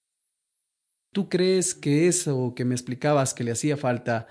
¿tú 1.13 1.29
crees 1.29 1.75
que 1.75 2.07
eso 2.07 2.53
que 2.55 2.65
me 2.65 2.73
explicabas 2.73 3.33
que 3.33 3.43
le 3.43 3.51
hacía 3.51 3.77
falta 3.77 4.29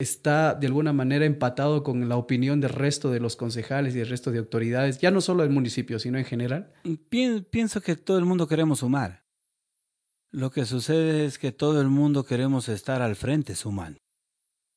está 0.00 0.54
de 0.54 0.66
alguna 0.66 0.92
manera 0.92 1.26
empatado 1.26 1.82
con 1.82 2.08
la 2.08 2.16
opinión 2.16 2.60
del 2.60 2.70
resto 2.70 3.10
de 3.10 3.20
los 3.20 3.36
concejales 3.36 3.94
y 3.94 3.98
del 3.98 4.08
resto 4.08 4.32
de 4.32 4.38
autoridades, 4.38 4.98
ya 4.98 5.10
no 5.10 5.20
solo 5.20 5.42
del 5.42 5.52
municipio, 5.52 5.98
sino 5.98 6.18
en 6.18 6.24
general? 6.24 6.72
Pienso 7.08 7.80
que 7.82 7.96
todo 7.96 8.18
el 8.18 8.24
mundo 8.24 8.48
queremos 8.48 8.80
sumar. 8.80 9.24
Lo 10.32 10.50
que 10.50 10.64
sucede 10.64 11.26
es 11.26 11.38
que 11.38 11.52
todo 11.52 11.80
el 11.80 11.88
mundo 11.88 12.24
queremos 12.24 12.68
estar 12.68 13.02
al 13.02 13.14
frente 13.14 13.54
sumando, 13.54 13.98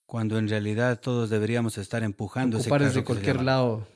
cuando 0.05 0.37
en 0.37 0.49
realidad 0.49 0.99
todos 0.99 1.29
deberíamos 1.29 1.77
estar 1.77 2.03
empujando 2.03 2.57
Ocupar 2.57 2.81
ese 2.81 2.89
desde 2.89 3.03
cualquier 3.03 3.41
lado 3.43 3.87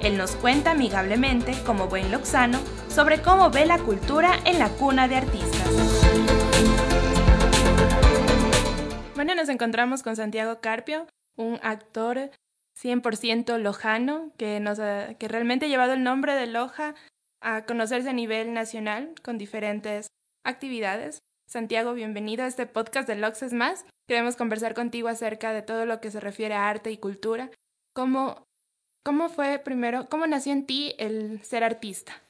Él 0.02 0.18
nos 0.18 0.32
cuenta 0.32 0.72
amigablemente, 0.72 1.54
como 1.64 1.88
buen 1.88 2.12
loxano, 2.12 2.58
sobre 2.92 3.22
cómo 3.22 3.50
ve 3.50 3.66
la 3.66 3.80
cultura 3.80 4.38
en 4.46 4.60
la 4.60 4.68
cuna 4.68 5.08
de 5.08 5.16
artistas. 5.16 5.72
Bueno, 9.16 9.34
nos 9.34 9.48
encontramos 9.48 10.04
con 10.04 10.18
Santiago 10.18 10.60
Carpio, 10.60 11.08
un 11.38 11.58
actor 11.64 12.32
100% 12.78 13.58
lojano 13.60 14.34
que, 14.38 14.60
nos 14.60 14.80
que 15.18 15.28
realmente 15.30 15.68
ha 15.68 15.70
llevado 15.70 15.94
el 15.94 16.04
nombre 16.04 16.36
de 16.36 16.48
Loja 16.48 16.96
a 17.40 17.66
conocerse 17.66 18.10
a 18.10 18.14
nivel 18.14 18.54
nacional 18.54 19.14
con 19.24 19.38
diferentes 19.38 20.08
actividades. 20.44 21.20
Santiago, 21.48 21.94
bienvenido 21.94 22.44
a 22.44 22.48
este 22.48 22.66
podcast 22.66 23.08
de 23.08 23.16
Loxes 23.16 23.54
Más. 23.54 23.86
Queremos 24.08 24.36
conversar 24.36 24.74
contigo 24.74 25.08
acerca 25.08 25.54
de 25.54 25.62
todo 25.62 25.86
lo 25.86 26.02
que 26.02 26.12
se 26.12 26.20
refiere 26.20 26.56
a 26.56 26.68
arte 26.68 26.92
y 26.92 26.98
cultura. 26.98 27.52
¿Cómo, 27.94 28.44
cómo 29.06 29.30
fue 29.30 29.60
primero, 29.60 30.10
cómo 30.10 30.28
nació 30.28 30.52
en 30.52 30.66
ti 30.66 30.94
el 30.98 31.42
ser 31.44 31.64
artista? 31.64 32.22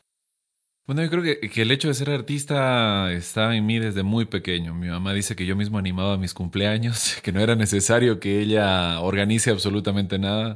Bueno, 0.87 1.03
yo 1.03 1.09
creo 1.09 1.23
que, 1.23 1.61
el 1.61 1.71
hecho 1.71 1.87
de 1.87 1.93
ser 1.93 2.09
artista 2.09 3.11
está 3.13 3.55
en 3.55 3.65
mí 3.65 3.79
desde 3.79 4.03
muy 4.03 4.25
pequeño. 4.25 4.73
Mi 4.73 4.87
mamá 4.87 5.13
dice 5.13 5.35
que 5.35 5.45
yo 5.45 5.55
mismo 5.55 5.77
animaba 5.77 6.17
mis 6.17 6.33
cumpleaños, 6.33 7.15
que 7.23 7.31
no 7.31 7.39
era 7.39 7.55
necesario 7.55 8.19
que 8.19 8.41
ella 8.41 8.99
organice 8.99 9.51
absolutamente 9.51 10.19
nada, 10.19 10.55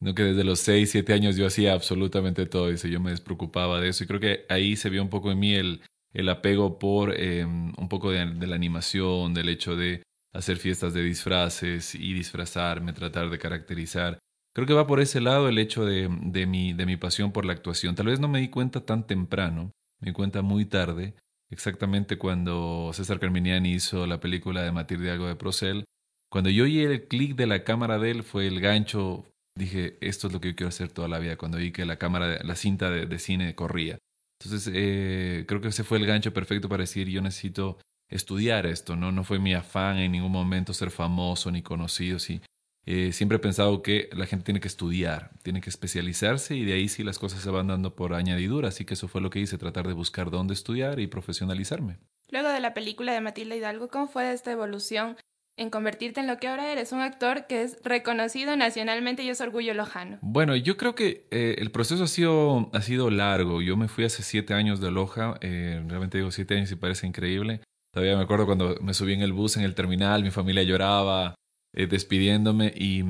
no 0.00 0.14
que 0.14 0.22
desde 0.24 0.44
los 0.44 0.60
6, 0.60 0.90
7 0.90 1.12
años 1.14 1.36
yo 1.36 1.46
hacía 1.46 1.72
absolutamente 1.72 2.46
todo, 2.46 2.68
dice, 2.68 2.90
yo 2.90 3.00
me 3.00 3.10
despreocupaba 3.10 3.80
de 3.80 3.88
eso. 3.88 4.04
Y 4.04 4.06
creo 4.06 4.20
que 4.20 4.44
ahí 4.48 4.76
se 4.76 4.90
vio 4.90 5.02
un 5.02 5.10
poco 5.10 5.32
en 5.32 5.38
mí 5.40 5.54
el, 5.54 5.82
el 6.12 6.28
apego 6.28 6.78
por 6.78 7.14
eh, 7.16 7.44
un 7.44 7.88
poco 7.88 8.10
de, 8.10 8.26
la 8.46 8.54
animación, 8.54 9.34
del 9.34 9.48
hecho 9.48 9.76
de 9.76 10.02
hacer 10.32 10.58
fiestas 10.58 10.94
de 10.94 11.02
disfraces 11.02 11.94
y 11.94 12.12
disfrazarme, 12.12 12.92
tratar 12.92 13.30
de 13.30 13.38
caracterizar. 13.38 14.18
Creo 14.54 14.66
que 14.66 14.74
va 14.74 14.86
por 14.86 15.00
ese 15.00 15.20
lado 15.20 15.48
el 15.48 15.58
hecho 15.58 15.84
de, 15.84 16.08
mi 16.08 16.96
pasión 16.96 17.32
por 17.32 17.44
la 17.44 17.52
actuación. 17.52 17.94
Tal 17.94 18.06
vez 18.06 18.20
no 18.20 18.28
me 18.28 18.40
di 18.40 18.48
cuenta 18.48 18.84
tan 18.84 19.06
temprano, 19.06 19.72
me 20.00 20.06
di 20.08 20.12
cuenta 20.12 20.42
muy 20.42 20.64
tarde, 20.66 21.14
exactamente 21.50 22.18
cuando 22.18 22.90
César 22.92 23.18
Carminiani 23.18 23.72
hizo 23.72 24.06
la 24.06 24.20
película 24.20 24.62
de 24.62 24.72
Matilde 24.72 25.10
Algo 25.10 25.26
de 25.26 25.36
Procel. 25.36 25.84
Cuando 26.30 26.50
yo 26.50 26.64
oí 26.64 26.80
el 26.80 27.08
clic 27.08 27.36
de 27.36 27.46
la 27.46 27.64
cámara 27.64 27.98
de 27.98 28.10
él, 28.10 28.22
fue 28.22 28.46
el 28.46 28.60
gancho, 28.60 29.26
dije, 29.56 29.96
esto 30.00 30.26
es 30.26 30.32
lo 30.32 30.40
que 30.40 30.48
yo 30.48 30.56
quiero 30.56 30.68
hacer 30.68 30.90
toda 30.90 31.08
la 31.08 31.18
vida, 31.18 31.36
cuando 31.36 31.58
vi 31.58 31.72
que 31.72 31.84
la 31.84 31.96
cámara, 31.96 32.38
la 32.42 32.56
cinta 32.56 32.90
de 32.90 33.18
cine 33.18 33.54
corría. 33.54 33.98
Entonces, 34.42 34.72
eh, 34.74 35.44
creo 35.46 35.60
que 35.60 35.68
ese 35.68 35.84
fue 35.84 35.98
el 35.98 36.06
gancho 36.06 36.32
perfecto 36.32 36.68
para 36.68 36.82
decir, 36.82 37.08
yo 37.08 37.22
necesito 37.22 37.78
estudiar 38.10 38.66
esto, 38.66 38.96
¿no? 38.96 39.12
No 39.12 39.24
fue 39.24 39.38
mi 39.38 39.54
afán 39.54 39.98
en 39.98 40.12
ningún 40.12 40.32
momento 40.32 40.74
ser 40.74 40.90
famoso 40.90 41.50
ni 41.50 41.62
conocido, 41.62 42.18
sí. 42.18 42.40
Eh, 42.84 43.12
siempre 43.12 43.36
he 43.36 43.40
pensado 43.40 43.82
que 43.82 44.10
la 44.12 44.26
gente 44.26 44.44
tiene 44.44 44.60
que 44.60 44.68
estudiar, 44.68 45.30
tiene 45.42 45.60
que 45.60 45.70
especializarse 45.70 46.56
y 46.56 46.64
de 46.64 46.72
ahí 46.74 46.88
sí 46.88 47.04
las 47.04 47.18
cosas 47.18 47.40
se 47.40 47.50
van 47.50 47.68
dando 47.68 47.94
por 47.94 48.14
añadidura. 48.14 48.68
Así 48.68 48.84
que 48.84 48.94
eso 48.94 49.08
fue 49.08 49.20
lo 49.20 49.30
que 49.30 49.38
hice, 49.38 49.58
tratar 49.58 49.86
de 49.86 49.94
buscar 49.94 50.30
dónde 50.30 50.54
estudiar 50.54 50.98
y 50.98 51.06
profesionalizarme. 51.06 51.98
Luego 52.30 52.48
de 52.48 52.60
la 52.60 52.74
película 52.74 53.12
de 53.12 53.20
Matilda 53.20 53.54
Hidalgo, 53.54 53.88
¿cómo 53.88 54.08
fue 54.08 54.32
esta 54.32 54.50
evolución 54.50 55.16
en 55.58 55.68
convertirte 55.68 56.20
en 56.20 56.26
lo 56.26 56.38
que 56.38 56.48
ahora 56.48 56.72
eres, 56.72 56.92
un 56.92 57.00
actor 57.00 57.46
que 57.46 57.62
es 57.62 57.78
reconocido 57.84 58.56
nacionalmente 58.56 59.22
y 59.22 59.28
es 59.28 59.40
orgullo 59.40 59.74
lojano? 59.74 60.18
Bueno, 60.22 60.56
yo 60.56 60.76
creo 60.76 60.94
que 60.94 61.26
eh, 61.30 61.56
el 61.58 61.70
proceso 61.70 62.04
ha 62.04 62.08
sido, 62.08 62.70
ha 62.72 62.80
sido 62.80 63.10
largo. 63.10 63.60
Yo 63.62 63.76
me 63.76 63.88
fui 63.88 64.04
hace 64.04 64.22
siete 64.22 64.54
años 64.54 64.80
de 64.80 64.90
Loja, 64.90 65.36
eh, 65.40 65.82
realmente 65.86 66.18
digo 66.18 66.30
siete 66.30 66.56
años 66.56 66.72
y 66.72 66.76
parece 66.76 67.06
increíble. 67.06 67.60
Todavía 67.92 68.16
me 68.16 68.22
acuerdo 68.22 68.46
cuando 68.46 68.76
me 68.80 68.94
subí 68.94 69.12
en 69.12 69.20
el 69.20 69.34
bus 69.34 69.58
en 69.58 69.64
el 69.64 69.74
terminal, 69.74 70.22
mi 70.22 70.30
familia 70.30 70.62
lloraba 70.62 71.34
eh, 71.74 71.86
despidiéndome 71.86 72.72
y 72.76 73.04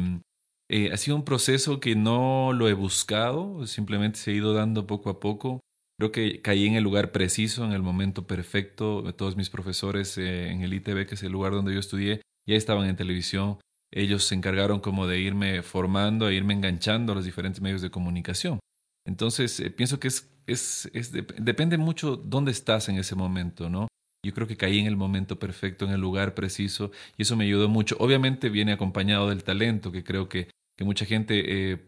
ha 0.91 0.97
sido 0.97 1.17
un 1.17 1.25
proceso 1.25 1.81
que 1.81 1.95
no 1.95 2.53
lo 2.55 2.69
he 2.69 2.73
buscado, 2.73 3.67
simplemente 3.67 4.19
se 4.19 4.31
ha 4.31 4.35
ido 4.35 4.55
dando 4.55 4.87
poco 4.87 5.11
a 5.11 5.21
poco. 5.21 5.61
Creo 5.99 6.13
que 6.13 6.41
caí 6.41 6.67
en 6.67 6.75
el 6.75 6.83
lugar 6.83 7.13
preciso, 7.13 7.65
en 7.65 7.73
el 7.73 7.83
momento 7.83 8.27
perfecto. 8.27 9.05
Todos 9.15 9.37
mis 9.37 9.51
profesores 9.51 10.17
en 10.17 10.63
el 10.63 10.73
ITB, 10.73 11.07
que 11.07 11.15
es 11.15 11.23
el 11.23 11.33
lugar 11.33 11.53
donde 11.53 11.75
yo 11.75 11.81
estudié, 11.81 12.23
ya 12.49 12.57
estaban 12.57 12.89
en 12.89 12.97
televisión, 12.97 13.59
ellos 13.93 14.25
se 14.25 14.35
encargaron 14.35 14.81
como 14.81 15.07
de 15.07 15.21
irme 15.21 15.63
formando, 15.63 16.29
e 16.29 16.35
irme 16.35 16.55
enganchando 16.55 17.13
a 17.13 17.15
los 17.15 17.25
diferentes 17.25 17.61
medios 17.61 17.83
de 17.83 17.91
comunicación. 17.91 18.59
Entonces, 19.07 19.61
eh, 19.61 19.71
pienso 19.71 20.01
que 20.01 20.09
es, 20.09 20.35
es, 20.47 20.91
es 20.95 21.13
depende 21.13 21.77
mucho 21.77 22.17
dónde 22.17 22.53
estás 22.53 22.89
en 22.89 22.97
ese 22.97 23.15
momento, 23.15 23.69
¿no? 23.69 23.89
Yo 24.25 24.33
creo 24.33 24.47
que 24.47 24.57
caí 24.57 24.79
en 24.79 24.87
el 24.87 24.97
momento 24.97 25.39
perfecto, 25.39 25.85
en 25.85 25.91
el 25.91 26.01
lugar 26.01 26.35
preciso, 26.35 26.93
y 27.17 27.23
eso 27.23 27.37
me 27.37 27.45
ayudó 27.45 27.69
mucho. 27.69 27.97
Obviamente 27.99 28.51
viene 28.51 28.73
acompañado 28.73 29.29
del 29.31 29.43
talento, 29.43 29.91
que 29.91 30.05
creo 30.05 30.29
que, 30.29 30.49
que 30.77 30.85
mucha 30.85 31.05
gente, 31.07 31.73
eh, 31.73 31.79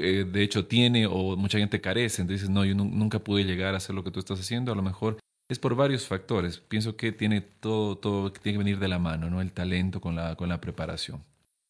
eh, 0.00 0.24
de 0.24 0.42
hecho, 0.42 0.66
tiene 0.66 1.06
o 1.06 1.36
mucha 1.36 1.58
gente 1.58 1.82
carece. 1.82 2.22
Entonces, 2.22 2.48
no, 2.48 2.64
yo 2.64 2.74
nunca 2.74 3.18
pude 3.18 3.44
llegar 3.44 3.74
a 3.74 3.76
hacer 3.76 3.94
lo 3.94 4.04
que 4.04 4.10
tú 4.10 4.20
estás 4.20 4.40
haciendo. 4.40 4.72
A 4.72 4.74
lo 4.74 4.82
mejor 4.82 5.18
es 5.50 5.58
por 5.58 5.74
varios 5.74 6.06
factores. 6.06 6.60
Pienso 6.60 6.96
que 6.96 7.12
tiene 7.12 7.42
todo, 7.42 7.98
todo 7.98 8.32
tiene 8.32 8.54
que 8.54 8.64
venir 8.64 8.78
de 8.78 8.88
la 8.88 8.98
mano, 8.98 9.28
¿no? 9.28 9.42
El 9.42 9.52
talento 9.52 10.00
con 10.00 10.16
la, 10.16 10.34
con 10.34 10.48
la 10.48 10.62
preparación. 10.62 11.22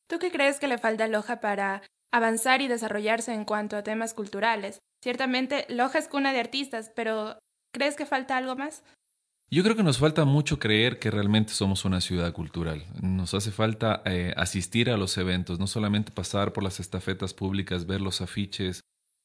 ¿Tú 0.08 0.20
qué 0.20 0.30
crees 0.30 0.60
que 0.60 0.68
le 0.68 0.78
falta 0.78 1.04
a 1.04 1.08
Loja 1.08 1.40
para 1.40 1.82
avanzar 2.12 2.60
y 2.60 2.68
desarrollarse 2.68 3.34
en 3.34 3.44
cuanto 3.44 3.76
a 3.76 3.82
temas 3.82 4.14
culturales? 4.14 4.78
Ciertamente, 5.02 5.66
Loja 5.68 5.98
es 5.98 6.06
cuna 6.06 6.32
de 6.32 6.38
artistas, 6.38 6.92
pero 6.94 7.38
¿crees 7.74 7.96
que 7.96 8.06
falta 8.06 8.36
algo 8.36 8.54
más? 8.54 8.84
Yo 9.52 9.62
creo 9.62 9.76
que 9.76 9.82
nos 9.82 9.98
falta 9.98 10.24
mucho 10.24 10.58
creer 10.58 10.98
que 10.98 11.10
realmente 11.10 11.52
somos 11.52 11.84
una 11.84 12.00
ciudad 12.00 12.32
cultural. 12.32 12.86
Nos 13.02 13.34
hace 13.34 13.50
falta 13.50 14.00
eh, 14.06 14.32
asistir 14.34 14.88
a 14.88 14.96
los 14.96 15.18
eventos, 15.18 15.58
no 15.58 15.66
solamente 15.66 16.10
pasar 16.10 16.54
por 16.54 16.64
las 16.64 16.80
estafetas 16.80 17.34
públicas, 17.34 17.84
ver 17.86 18.00
los 18.00 18.22
afiches, 18.22 18.80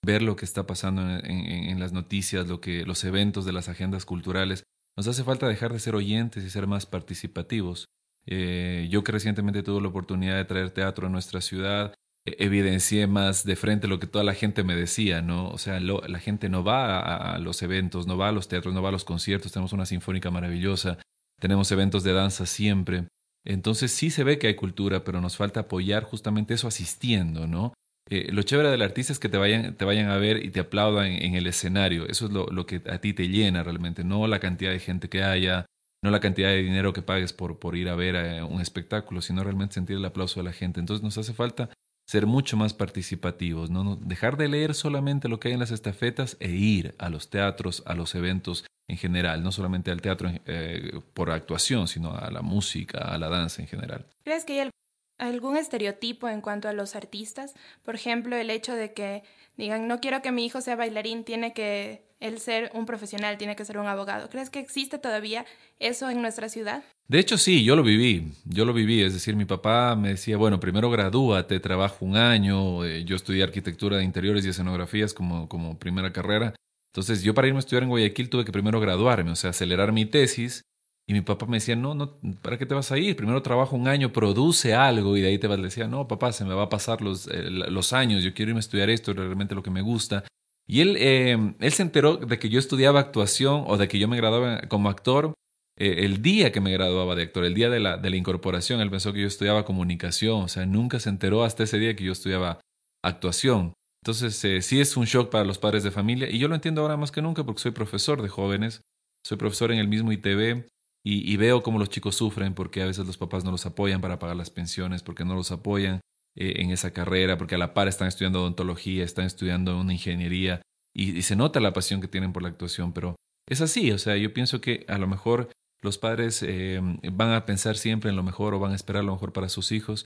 ver 0.06 0.22
lo 0.22 0.36
que 0.36 0.44
está 0.44 0.68
pasando 0.68 1.02
en, 1.24 1.80
las 1.80 1.94
noticias, 1.94 2.46
lo 2.46 2.60
que, 2.60 2.84
los 2.84 3.06
eventos 3.06 3.46
de 3.46 3.54
las 3.54 3.70
agendas 3.70 4.04
culturales. 4.04 4.64
Nos 4.98 5.08
hace 5.08 5.24
falta 5.24 5.48
dejar 5.48 5.72
de 5.72 5.80
ser 5.80 5.96
oyentes 5.96 6.44
y 6.44 6.50
ser 6.50 6.68
más 6.68 6.86
participativos. 6.86 7.86
Eh, 8.26 8.90
yo 8.92 9.06
que 9.06 9.14
recientemente 9.14 9.64
tuve 9.64 9.82
la 9.82 9.88
oportunidad 9.88 10.36
de 10.36 10.44
traer 10.44 10.72
teatro 10.72 11.08
a 11.08 11.10
nuestra 11.10 11.40
ciudad, 11.40 11.94
evidencié 12.38 13.08
más 13.08 13.44
de 13.44 13.56
frente 13.56 13.88
lo 13.88 14.00
que 14.00 14.08
toda 14.08 14.24
la 14.24 14.34
gente 14.34 14.64
me 14.64 14.76
decía, 14.76 15.22
¿no? 15.22 15.50
O 15.50 15.58
sea, 15.58 15.80
la 15.80 16.20
gente 16.20 16.50
no 16.50 16.64
va 16.64 17.00
a, 17.00 17.38
los 17.40 17.62
eventos, 17.62 18.08
no 18.08 18.18
va 18.18 18.30
a 18.30 18.32
los 18.32 18.48
teatros, 18.48 18.74
no 18.74 18.82
va 18.82 18.90
a 18.90 18.92
los 18.92 19.06
conciertos, 19.06 19.52
tenemos 19.52 19.74
una 19.74 19.86
sinfónica 19.86 20.32
maravillosa, 20.32 20.98
tenemos 21.40 21.72
eventos 21.72 22.04
de 22.04 22.14
danza 22.14 22.46
siempre. 22.46 23.08
Entonces 23.46 23.92
sí 23.92 24.10
se 24.10 24.24
ve 24.24 24.40
que 24.40 24.48
hay 24.48 24.56
cultura, 24.56 25.04
pero 25.04 25.22
nos 25.22 25.38
falta 25.38 25.62
apoyar 25.62 26.04
justamente 26.04 26.54
eso 26.54 26.68
asistiendo, 26.68 27.48
¿no? 27.48 27.74
Eh, 28.10 28.30
lo 28.32 28.42
chévere 28.44 28.70
del 28.70 28.82
artista 28.82 29.14
es 29.14 29.20
que 29.20 29.30
te 29.30 29.38
vayan, 29.38 29.76
te 29.76 29.86
vayan 29.86 30.10
a 30.10 30.18
ver 30.18 30.44
y 30.44 30.50
te 30.50 30.62
aplaudan 30.62 31.08
en, 31.08 31.36
el 31.36 31.48
escenario. 31.48 32.08
Eso 32.08 32.28
es 32.28 32.32
lo, 32.32 32.48
lo, 32.48 32.66
que 32.66 32.82
a 32.90 33.00
ti 33.00 33.14
te 33.14 33.28
llena 33.28 33.64
realmente, 33.64 34.04
no 34.04 34.28
la 34.28 34.40
cantidad 34.40 34.72
de 34.72 34.80
gente 34.80 35.10
que 35.10 35.24
haya, 35.24 35.66
no 36.04 36.12
la 36.12 36.20
cantidad 36.20 36.50
de 36.50 36.64
dinero 36.64 36.94
que 36.94 37.02
pagues 37.02 37.34
por, 37.34 37.60
por 37.60 37.76
ir 37.76 37.90
a 37.90 37.96
ver 37.96 38.16
eh, 38.16 38.44
un 38.44 38.62
espectáculo, 38.62 39.22
sino 39.22 39.44
realmente 39.44 39.76
sentir 39.76 39.98
el 39.98 40.06
aplauso 40.06 40.40
de 40.40 40.46
la 40.46 40.54
gente. 40.54 40.80
Entonces 40.80 41.04
nos 41.04 41.18
hace 41.18 41.34
falta 41.34 41.70
ser 42.08 42.26
mucho 42.26 42.56
más 42.56 42.74
participativos, 42.74 43.70
¿no? 43.70 43.98
dejar 43.98 44.38
de 44.38 44.48
leer 44.48 44.74
solamente 44.74 45.28
lo 45.28 45.40
que 45.40 45.50
hay 45.50 45.54
en 45.54 45.60
las 45.60 45.72
estafetas 45.72 46.38
e 46.40 46.50
ir 46.50 46.96
a 47.00 47.10
los 47.10 47.30
teatros, 47.30 47.84
a 47.86 47.96
los 47.96 48.16
eventos 48.16 48.66
en 48.88 48.98
general, 48.98 49.44
no 49.44 49.52
solamente 49.52 49.92
al 49.92 50.02
teatro 50.02 50.32
eh, 50.46 51.02
por 51.14 51.30
actuación, 51.32 51.90
sino 51.90 52.16
a 52.16 52.32
la 52.32 52.42
música, 52.42 53.00
a 53.00 53.18
la 53.18 53.28
danza 53.28 53.62
en 53.62 53.68
general. 53.68 54.06
¿Crees 54.24 54.46
que 54.46 54.62
hay 54.62 54.70
algún 55.18 55.58
estereotipo 55.58 56.30
en 56.30 56.40
cuanto 56.40 56.70
a 56.70 56.74
los 56.74 56.96
artistas? 56.96 57.54
Por 57.84 57.96
ejemplo, 57.96 58.38
el 58.38 58.50
hecho 58.50 58.74
de 58.74 58.94
que 58.94 59.24
digan, 59.58 59.90
no 59.90 60.00
quiero 60.00 60.22
que 60.22 60.32
mi 60.32 60.46
hijo 60.46 60.62
sea 60.62 60.78
bailarín, 60.78 61.26
tiene 61.26 61.54
que 61.54 62.08
él 62.22 62.40
ser 62.40 62.72
un 62.74 62.86
profesional, 62.86 63.38
tiene 63.38 63.58
que 63.58 63.66
ser 63.66 63.78
un 63.78 63.88
abogado. 63.88 64.30
¿Crees 64.30 64.50
que 64.50 64.60
existe 64.60 64.98
todavía 64.98 65.46
eso 65.80 66.10
en 66.10 66.22
nuestra 66.22 66.48
ciudad? 66.48 66.84
De 67.10 67.20
hecho, 67.20 67.38
sí, 67.38 67.64
yo 67.64 67.78
lo 67.78 67.84
viví, 67.84 68.34
yo 68.44 68.66
lo 68.66 68.74
viví, 68.74 69.02
es 69.02 69.14
decir, 69.14 69.36
mi 69.38 69.46
papá 69.46 69.96
me 69.96 70.10
decía, 70.10 70.36
bueno, 70.36 70.60
primero 70.60 70.90
gradúate, 70.90 71.62
trabajo 71.62 72.04
un 72.04 72.18
año, 72.18 72.84
eh, 72.84 73.06
yo 73.06 73.16
estudié 73.16 73.44
arquitectura 73.44 73.98
de 73.98 74.04
interiores 74.04 74.46
y 74.46 74.50
escenografías 74.50 75.14
como, 75.14 75.48
como 75.48 75.80
primera 75.80 76.12
carrera, 76.12 76.54
entonces 76.92 77.24
yo 77.24 77.34
para 77.34 77.48
irme 77.48 77.60
a 77.60 77.62
estudiar 77.62 77.84
en 77.84 77.90
Guayaquil 77.90 78.30
tuve 78.30 78.44
que 78.44 78.52
primero 78.52 78.82
graduarme, 78.82 79.32
o 79.32 79.38
sea, 79.38 79.52
acelerar 79.52 79.94
mi 79.94 80.06
tesis, 80.06 80.64
y 81.10 81.14
mi 81.14 81.22
papá 81.22 81.46
me 81.46 81.58
decía, 81.58 81.78
no, 81.78 81.96
no, 81.96 82.18
¿para 82.42 82.58
qué 82.58 82.66
te 82.66 82.76
vas 82.76 82.92
a 82.92 82.98
ir? 82.98 83.16
Primero 83.16 83.42
trabajo 83.42 83.78
un 83.78 83.88
año, 83.88 84.12
produce 84.12 84.74
algo 84.74 85.16
y 85.16 85.22
de 85.22 85.30
ahí 85.30 85.40
te 85.40 85.48
vas. 85.48 85.58
Le 85.58 85.66
decía, 85.66 85.88
no, 85.88 86.06
papá, 86.06 86.34
se 86.34 86.44
me 86.44 86.54
va 86.54 86.64
a 86.64 86.70
pasar 86.70 87.02
los, 87.02 87.28
eh, 87.28 87.50
los 87.50 87.94
años, 87.94 88.24
yo 88.24 88.34
quiero 88.34 88.50
irme 88.50 88.60
a 88.60 88.68
estudiar 88.68 88.90
esto, 88.90 89.14
realmente 89.14 89.56
lo 89.56 89.64
que 89.64 89.70
me 89.70 89.82
gusta. 89.82 90.26
Y 90.68 90.82
él, 90.82 90.98
eh, 91.00 91.56
él 91.62 91.72
se 91.72 91.82
enteró 91.82 92.18
de 92.18 92.38
que 92.38 92.50
yo 92.50 92.60
estudiaba 92.60 93.00
actuación 93.00 93.64
o 93.68 93.78
de 93.78 93.88
que 93.88 94.00
yo 94.00 94.10
me 94.10 94.18
graduaba 94.18 94.60
como 94.68 94.90
actor 94.90 95.32
eh, 95.78 96.06
el 96.06 96.22
día 96.22 96.52
que 96.52 96.60
me 96.60 96.72
graduaba 96.72 97.16
de 97.16 97.24
actor, 97.24 97.46
el 97.46 97.54
día 97.54 97.70
de 97.70 97.80
la, 97.80 97.98
de 97.98 98.10
la 98.10 98.16
incorporación, 98.16 98.82
él 98.82 98.90
pensó 98.90 99.14
que 99.14 99.22
yo 99.22 99.28
estudiaba 99.28 99.64
comunicación, 99.64 100.44
o 100.44 100.48
sea, 100.48 100.66
nunca 100.66 101.00
se 101.00 101.10
enteró 101.10 101.44
hasta 101.44 101.64
ese 101.64 101.78
día 101.78 101.96
que 101.96 102.04
yo 102.04 102.12
estudiaba 102.12 102.60
actuación. 103.04 103.74
Entonces, 104.04 104.44
eh, 104.46 104.62
sí 104.62 104.80
es 104.80 104.98
un 104.98 105.06
shock 105.06 105.30
para 105.30 105.46
los 105.46 105.60
padres 105.60 105.84
de 105.84 105.92
familia 105.92 106.30
y 106.30 106.40
yo 106.40 106.48
lo 106.48 106.56
entiendo 106.56 106.82
ahora 106.82 106.98
más 106.98 107.12
que 107.12 107.22
nunca 107.22 107.44
porque 107.44 107.62
soy 107.62 107.72
profesor 107.72 108.22
de 108.22 108.30
jóvenes, 108.30 108.82
soy 109.26 109.38
profesor 109.38 109.72
en 109.72 109.80
el 109.80 109.88
mismo 109.88 110.12
ITV 110.12 110.66
y, 111.06 111.38
veo 111.38 111.64
cómo 111.64 111.80
los 111.80 111.90
chicos 111.90 112.16
sufren 112.16 112.54
porque 112.54 112.82
a 112.82 112.86
veces 112.86 113.06
los 113.06 113.18
papás 113.18 113.46
no 113.46 113.52
los 113.52 113.66
apoyan 113.66 114.02
para 114.02 114.20
pagar 114.20 114.36
las 114.36 114.50
pensiones, 114.50 115.04
porque 115.04 115.24
no 115.24 115.36
los 115.36 115.52
apoyan 115.52 116.02
eh, 116.36 116.56
en 116.58 116.72
esa 116.72 116.92
carrera, 116.92 117.38
porque 117.38 117.56
a 117.56 117.58
la 117.58 117.74
par 117.74 117.88
están 117.88 118.10
estudiando 118.10 118.42
odontología, 118.42 119.06
están 119.06 119.26
estudiando 119.26 119.80
una 119.80 119.94
ingeniería 119.94 120.62
y 120.94 121.22
se 121.22 121.36
nota 121.36 121.62
la 121.62 121.74
pasión 121.74 122.02
que 122.02 122.08
tienen 122.08 122.34
por 122.34 122.42
la 122.44 122.50
actuación, 122.50 122.92
pero 122.92 123.16
es 123.48 123.62
así, 123.62 123.92
o 123.92 123.98
sea, 123.98 124.18
yo 124.18 124.34
pienso 124.34 124.60
que 124.60 124.84
a 124.88 124.98
lo 124.98 125.08
mejor 125.08 125.50
los 125.82 125.98
padres 125.98 126.44
eh, 126.44 126.80
van 127.12 127.32
a 127.32 127.46
pensar 127.46 127.78
siempre 127.78 128.10
en 128.10 128.16
lo 128.16 128.24
mejor 128.24 128.54
o 128.54 128.60
van 128.60 128.72
a 128.72 128.76
esperar 128.76 129.04
lo 129.04 129.14
mejor 129.14 129.34
para 129.34 129.50
sus 129.50 129.72
hijos, 129.72 130.06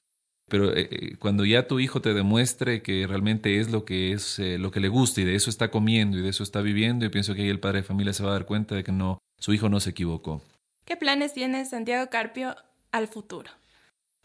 pero 0.49 0.75
eh, 0.75 0.89
eh, 0.91 1.17
cuando 1.17 1.45
ya 1.45 1.67
tu 1.67 1.79
hijo 1.79 2.01
te 2.01 2.13
demuestre 2.13 2.81
que 2.81 3.07
realmente 3.07 3.59
es 3.59 3.71
lo 3.71 3.85
que 3.85 4.11
es 4.11 4.39
lo 4.39 4.71
que 4.71 4.79
le 4.79 4.89
gusta 4.89 5.21
y 5.21 5.23
de 5.23 5.35
eso 5.35 5.49
está 5.49 5.71
comiendo 5.71 6.17
y 6.17 6.21
de 6.21 6.29
eso 6.29 6.43
está 6.43 6.61
viviendo, 6.61 7.05
yo 7.05 7.11
pienso 7.11 7.35
que 7.35 7.43
ahí 7.43 7.49
el 7.49 7.59
padre 7.59 7.79
de 7.79 7.83
familia 7.83 8.13
se 8.13 8.23
va 8.23 8.29
a 8.29 8.33
dar 8.33 8.45
cuenta 8.45 8.75
de 8.75 8.83
que 8.83 8.91
no, 8.91 9.19
su 9.39 9.53
hijo 9.53 9.69
no 9.69 9.79
se 9.79 9.91
equivocó. 9.91 10.41
¿Qué 10.85 10.97
planes 10.97 11.33
tiene 11.33 11.65
Santiago 11.65 12.09
Carpio 12.09 12.55
al 12.91 13.07
futuro? 13.07 13.49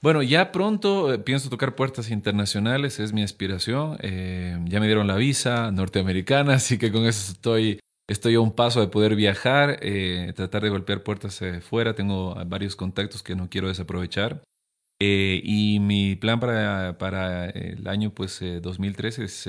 Bueno, 0.02 0.22
ya 0.22 0.52
pronto 0.52 1.24
pienso 1.24 1.48
tocar 1.48 1.74
puertas 1.74 2.10
internacionales, 2.10 3.00
es 3.00 3.12
mi 3.12 3.22
aspiración. 3.22 3.96
ya 4.02 4.80
me 4.80 4.86
dieron 4.86 5.06
la 5.06 5.16
visa 5.16 5.70
norteamericana, 5.70 6.54
así 6.56 6.78
que 6.78 6.90
con 6.90 7.06
eso 7.06 7.32
estoy 7.32 7.78
Estoy 8.08 8.36
a 8.36 8.40
un 8.40 8.52
paso 8.52 8.80
de 8.80 8.86
poder 8.86 9.16
viajar, 9.16 9.78
eh, 9.82 10.32
tratar 10.36 10.62
de 10.62 10.68
golpear 10.68 11.02
puertas 11.02 11.42
eh, 11.42 11.60
fuera. 11.60 11.94
Tengo 11.94 12.36
varios 12.46 12.76
contactos 12.76 13.22
que 13.22 13.34
no 13.34 13.50
quiero 13.50 13.66
desaprovechar. 13.66 14.44
Eh, 15.00 15.40
y 15.42 15.80
mi 15.80 16.14
plan 16.14 16.38
para, 16.38 16.98
para 16.98 17.46
el 17.50 17.86
año 17.88 18.10
pues, 18.14 18.40
2013 18.62 19.24
es 19.24 19.48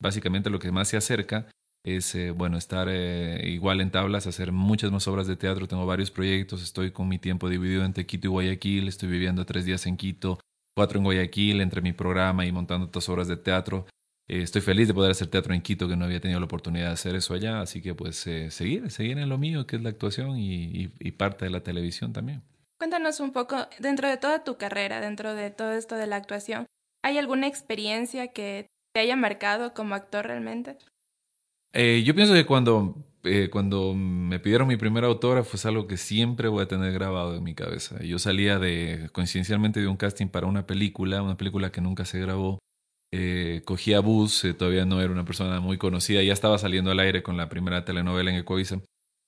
básicamente 0.00 0.50
lo 0.50 0.58
que 0.58 0.70
más 0.70 0.88
se 0.88 0.98
acerca. 0.98 1.46
Es 1.82 2.14
bueno, 2.34 2.58
estar 2.58 2.88
igual 2.90 3.80
en 3.80 3.90
tablas, 3.90 4.26
hacer 4.26 4.52
muchas 4.52 4.92
más 4.92 5.08
obras 5.08 5.26
de 5.26 5.36
teatro. 5.36 5.66
Tengo 5.66 5.86
varios 5.86 6.10
proyectos. 6.10 6.62
Estoy 6.62 6.90
con 6.90 7.08
mi 7.08 7.18
tiempo 7.18 7.48
dividido 7.48 7.84
entre 7.84 8.04
Quito 8.04 8.26
y 8.26 8.30
Guayaquil. 8.30 8.88
Estoy 8.88 9.08
viviendo 9.08 9.46
tres 9.46 9.64
días 9.64 9.86
en 9.86 9.96
Quito, 9.96 10.38
cuatro 10.76 10.98
en 10.98 11.04
Guayaquil, 11.04 11.62
entre 11.62 11.80
mi 11.80 11.94
programa 11.94 12.44
y 12.44 12.52
montando 12.52 12.88
otras 12.88 13.08
obras 13.08 13.28
de 13.28 13.38
teatro. 13.38 13.86
Eh, 14.28 14.42
estoy 14.42 14.60
feliz 14.60 14.86
de 14.86 14.94
poder 14.94 15.10
hacer 15.10 15.28
teatro 15.28 15.54
en 15.54 15.62
Quito, 15.62 15.88
que 15.88 15.96
no 15.96 16.04
había 16.04 16.20
tenido 16.20 16.38
la 16.38 16.46
oportunidad 16.46 16.88
de 16.88 16.92
hacer 16.92 17.14
eso 17.14 17.32
allá, 17.32 17.62
así 17.62 17.80
que 17.80 17.94
pues 17.94 18.26
eh, 18.26 18.50
seguir, 18.50 18.90
seguir 18.90 19.18
en 19.18 19.28
lo 19.30 19.38
mío, 19.38 19.66
que 19.66 19.76
es 19.76 19.82
la 19.82 19.88
actuación 19.88 20.36
y, 20.38 20.88
parte 21.16 21.46
de 21.46 21.50
la 21.50 21.62
televisión 21.62 22.12
también. 22.12 22.42
Cuéntanos 22.78 23.18
un 23.18 23.32
poco, 23.32 23.56
dentro 23.80 24.08
de 24.08 24.18
toda 24.18 24.44
tu 24.44 24.56
carrera, 24.56 25.00
dentro 25.00 25.34
de 25.34 25.50
todo 25.50 25.72
esto 25.72 25.96
de 25.96 26.06
la 26.06 26.16
actuación, 26.16 26.66
¿hay 27.02 27.18
alguna 27.18 27.48
experiencia 27.48 28.28
que 28.28 28.66
te 28.94 29.00
haya 29.00 29.16
marcado 29.16 29.74
como 29.74 29.94
actor 29.94 30.26
realmente? 30.26 30.76
Eh, 31.72 32.02
yo 32.04 32.14
pienso 32.14 32.34
que 32.34 32.46
cuando, 32.46 33.04
cuando 33.50 33.94
me 33.94 34.38
pidieron 34.38 34.68
mi 34.68 34.76
primer 34.76 35.04
autógrafo 35.04 35.56
es 35.56 35.66
algo 35.66 35.88
que 35.88 35.96
siempre 35.96 36.48
voy 36.48 36.62
a 36.62 36.68
tener 36.68 36.92
grabado 36.92 37.34
en 37.34 37.42
mi 37.42 37.54
cabeza. 37.54 38.00
Yo 38.04 38.18
salía 38.18 38.58
de, 38.58 39.08
coincidencialmente 39.12 39.80
de 39.80 39.88
un 39.88 39.96
casting 39.96 40.28
para 40.28 40.46
una 40.46 40.66
película, 40.66 41.22
una 41.22 41.36
película 41.36 41.72
que 41.72 41.80
nunca 41.80 42.04
se 42.04 42.20
grabó, 42.20 42.60
eh, 43.10 43.62
cogía 43.64 44.00
bus, 44.00 44.44
eh, 44.44 44.54
todavía 44.54 44.84
no 44.84 45.00
era 45.00 45.12
una 45.12 45.24
persona 45.24 45.60
muy 45.60 45.78
conocida, 45.78 46.22
ya 46.22 46.32
estaba 46.32 46.58
saliendo 46.58 46.90
al 46.90 47.00
aire 47.00 47.22
con 47.22 47.36
la 47.36 47.48
primera 47.48 47.84
telenovela 47.84 48.30
en 48.30 48.36
Ecoavisa. 48.38 48.80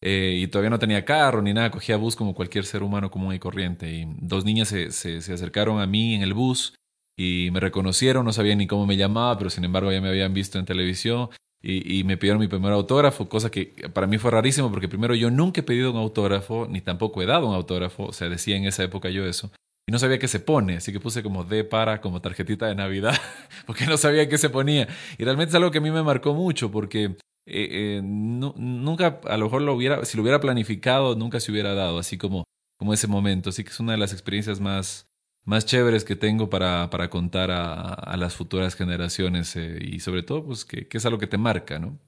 Eh, 0.03 0.39
y 0.43 0.47
todavía 0.49 0.71
no 0.71 0.79
tenía 0.79 1.05
carro 1.05 1.43
ni 1.43 1.53
nada, 1.53 1.71
cogía 1.71 1.97
bus 1.97 2.17
como 2.17 2.35
cualquier 2.35 2.65
ser 2.65 2.83
humano 2.83 3.11
común 3.11 3.35
y 3.35 3.39
corriente. 3.39 3.91
Y 3.91 4.07
dos 4.21 4.45
niñas 4.45 4.69
se, 4.69 4.93
se, 4.93 5.17
acercaron 5.33 5.81
a 5.81 5.87
mí 5.87 6.15
en 6.15 6.23
el 6.23 6.35
bus 6.35 6.75
y 7.17 7.51
me 7.53 7.61
reconocieron, 7.61 8.25
no 8.25 8.33
sabían 8.33 8.59
ni 8.59 8.67
cómo 8.67 8.87
me 8.87 8.97
llamaba, 8.97 9.37
pero 9.39 9.51
sin 9.51 9.65
embargo 9.65 9.93
ya 9.93 10.01
me 10.01 10.09
habían 10.09 10.33
visto 10.35 10.59
en 10.59 10.65
televisión 10.65 11.29
y, 11.63 11.99
y, 11.99 12.05
me 12.05 12.17
pidieron 12.17 12.41
mi 12.41 12.49
primer 12.49 12.73
autógrafo, 12.73 13.29
cosa 13.29 13.51
que 13.51 13.75
para 13.93 14.07
mí 14.07 14.17
fue 14.17 14.31
rarísimo 14.31 14.71
porque 14.71 14.89
primero 14.89 15.15
yo 15.15 15.31
nunca 15.31 15.61
he 15.61 15.65
pedido 15.65 15.91
un 15.91 15.99
autógrafo, 15.99 16.67
ni 16.71 16.81
tampoco 16.81 17.21
he 17.23 17.27
dado 17.27 17.49
un 17.49 17.55
autógrafo, 17.55 18.05
o 18.05 18.13
sea, 18.15 18.31
decía 18.31 18.57
en 18.57 18.65
esa 18.65 18.83
época 18.85 19.11
yo 19.11 19.27
eso 19.27 19.51
no 19.91 19.99
sabía 19.99 20.19
qué 20.19 20.29
se 20.29 20.41
pone, 20.41 20.77
así 20.77 20.93
que 20.93 21.01
puse 21.01 21.23
como 21.23 21.45
D 21.45 21.65
para 21.65 22.01
como 22.01 22.21
tarjetita 22.21 22.67
de 22.67 22.75
Navidad, 22.75 23.15
porque 23.67 23.87
no 23.87 23.97
sabía 23.97 24.29
qué 24.29 24.39
se 24.39 24.51
ponía. 24.51 24.89
Y 25.19 25.25
realmente 25.25 25.51
es 25.51 25.55
algo 25.55 25.71
que 25.71 25.79
a 25.79 25.81
mí 25.81 25.91
me 25.91 26.03
marcó 26.03 26.35
mucho, 26.35 26.71
porque 26.71 27.17
eh, 27.47 27.97
eh, 27.97 28.01
nunca, 28.03 29.21
a 29.25 29.37
lo 29.37 29.47
mejor 29.47 29.63
lo 29.63 29.75
hubiera, 29.75 30.05
si 30.05 30.17
lo 30.17 30.23
hubiera 30.23 30.41
planificado, 30.41 31.17
nunca 31.17 31.41
se 31.41 31.51
hubiera 31.51 31.75
dado, 31.75 31.99
así 31.99 32.19
como, 32.19 32.45
como 32.79 32.95
ese 32.95 33.07
momento. 33.07 33.51
Así 33.51 33.65
que 33.65 33.71
es 33.71 33.81
una 33.81 33.93
de 33.93 33.99
las 33.99 34.13
experiencias 34.13 34.61
más, 34.61 35.09
más 35.45 35.67
chéveres 35.67 36.05
que 36.05 36.17
tengo 36.17 36.51
para, 36.51 36.91
para 36.91 37.11
contar 37.11 37.51
a, 37.51 38.17
las 38.17 38.37
futuras 38.37 38.77
generaciones 38.77 39.57
eh, 39.57 39.79
y 39.81 40.01
sobre 40.01 40.23
todo, 40.23 40.45
pues, 40.45 40.65
que, 40.65 40.89
que 40.89 40.99
es 40.99 41.07
algo 41.07 41.19
que 41.19 41.27
te 41.27 41.39
marca, 41.39 41.79
¿no? 41.79 41.99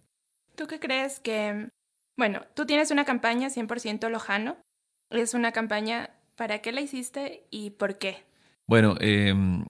¿Tú 0.54 0.66
qué 0.66 0.78
crees 0.78 1.18
que, 1.20 1.70
bueno, 2.16 2.42
tú 2.54 2.66
tienes 2.66 2.90
una 2.90 3.04
campaña 3.04 3.48
100% 3.48 4.10
lojano? 4.10 4.56
Es 5.10 5.34
una 5.34 5.52
campaña 5.52 6.10
¿Para 6.36 6.60
qué 6.60 6.72
la 6.72 6.80
hiciste 6.80 7.44
y 7.50 7.70
por 7.70 7.98
qué? 7.98 8.24
Bueno, 8.66 8.96
em, 9.00 9.64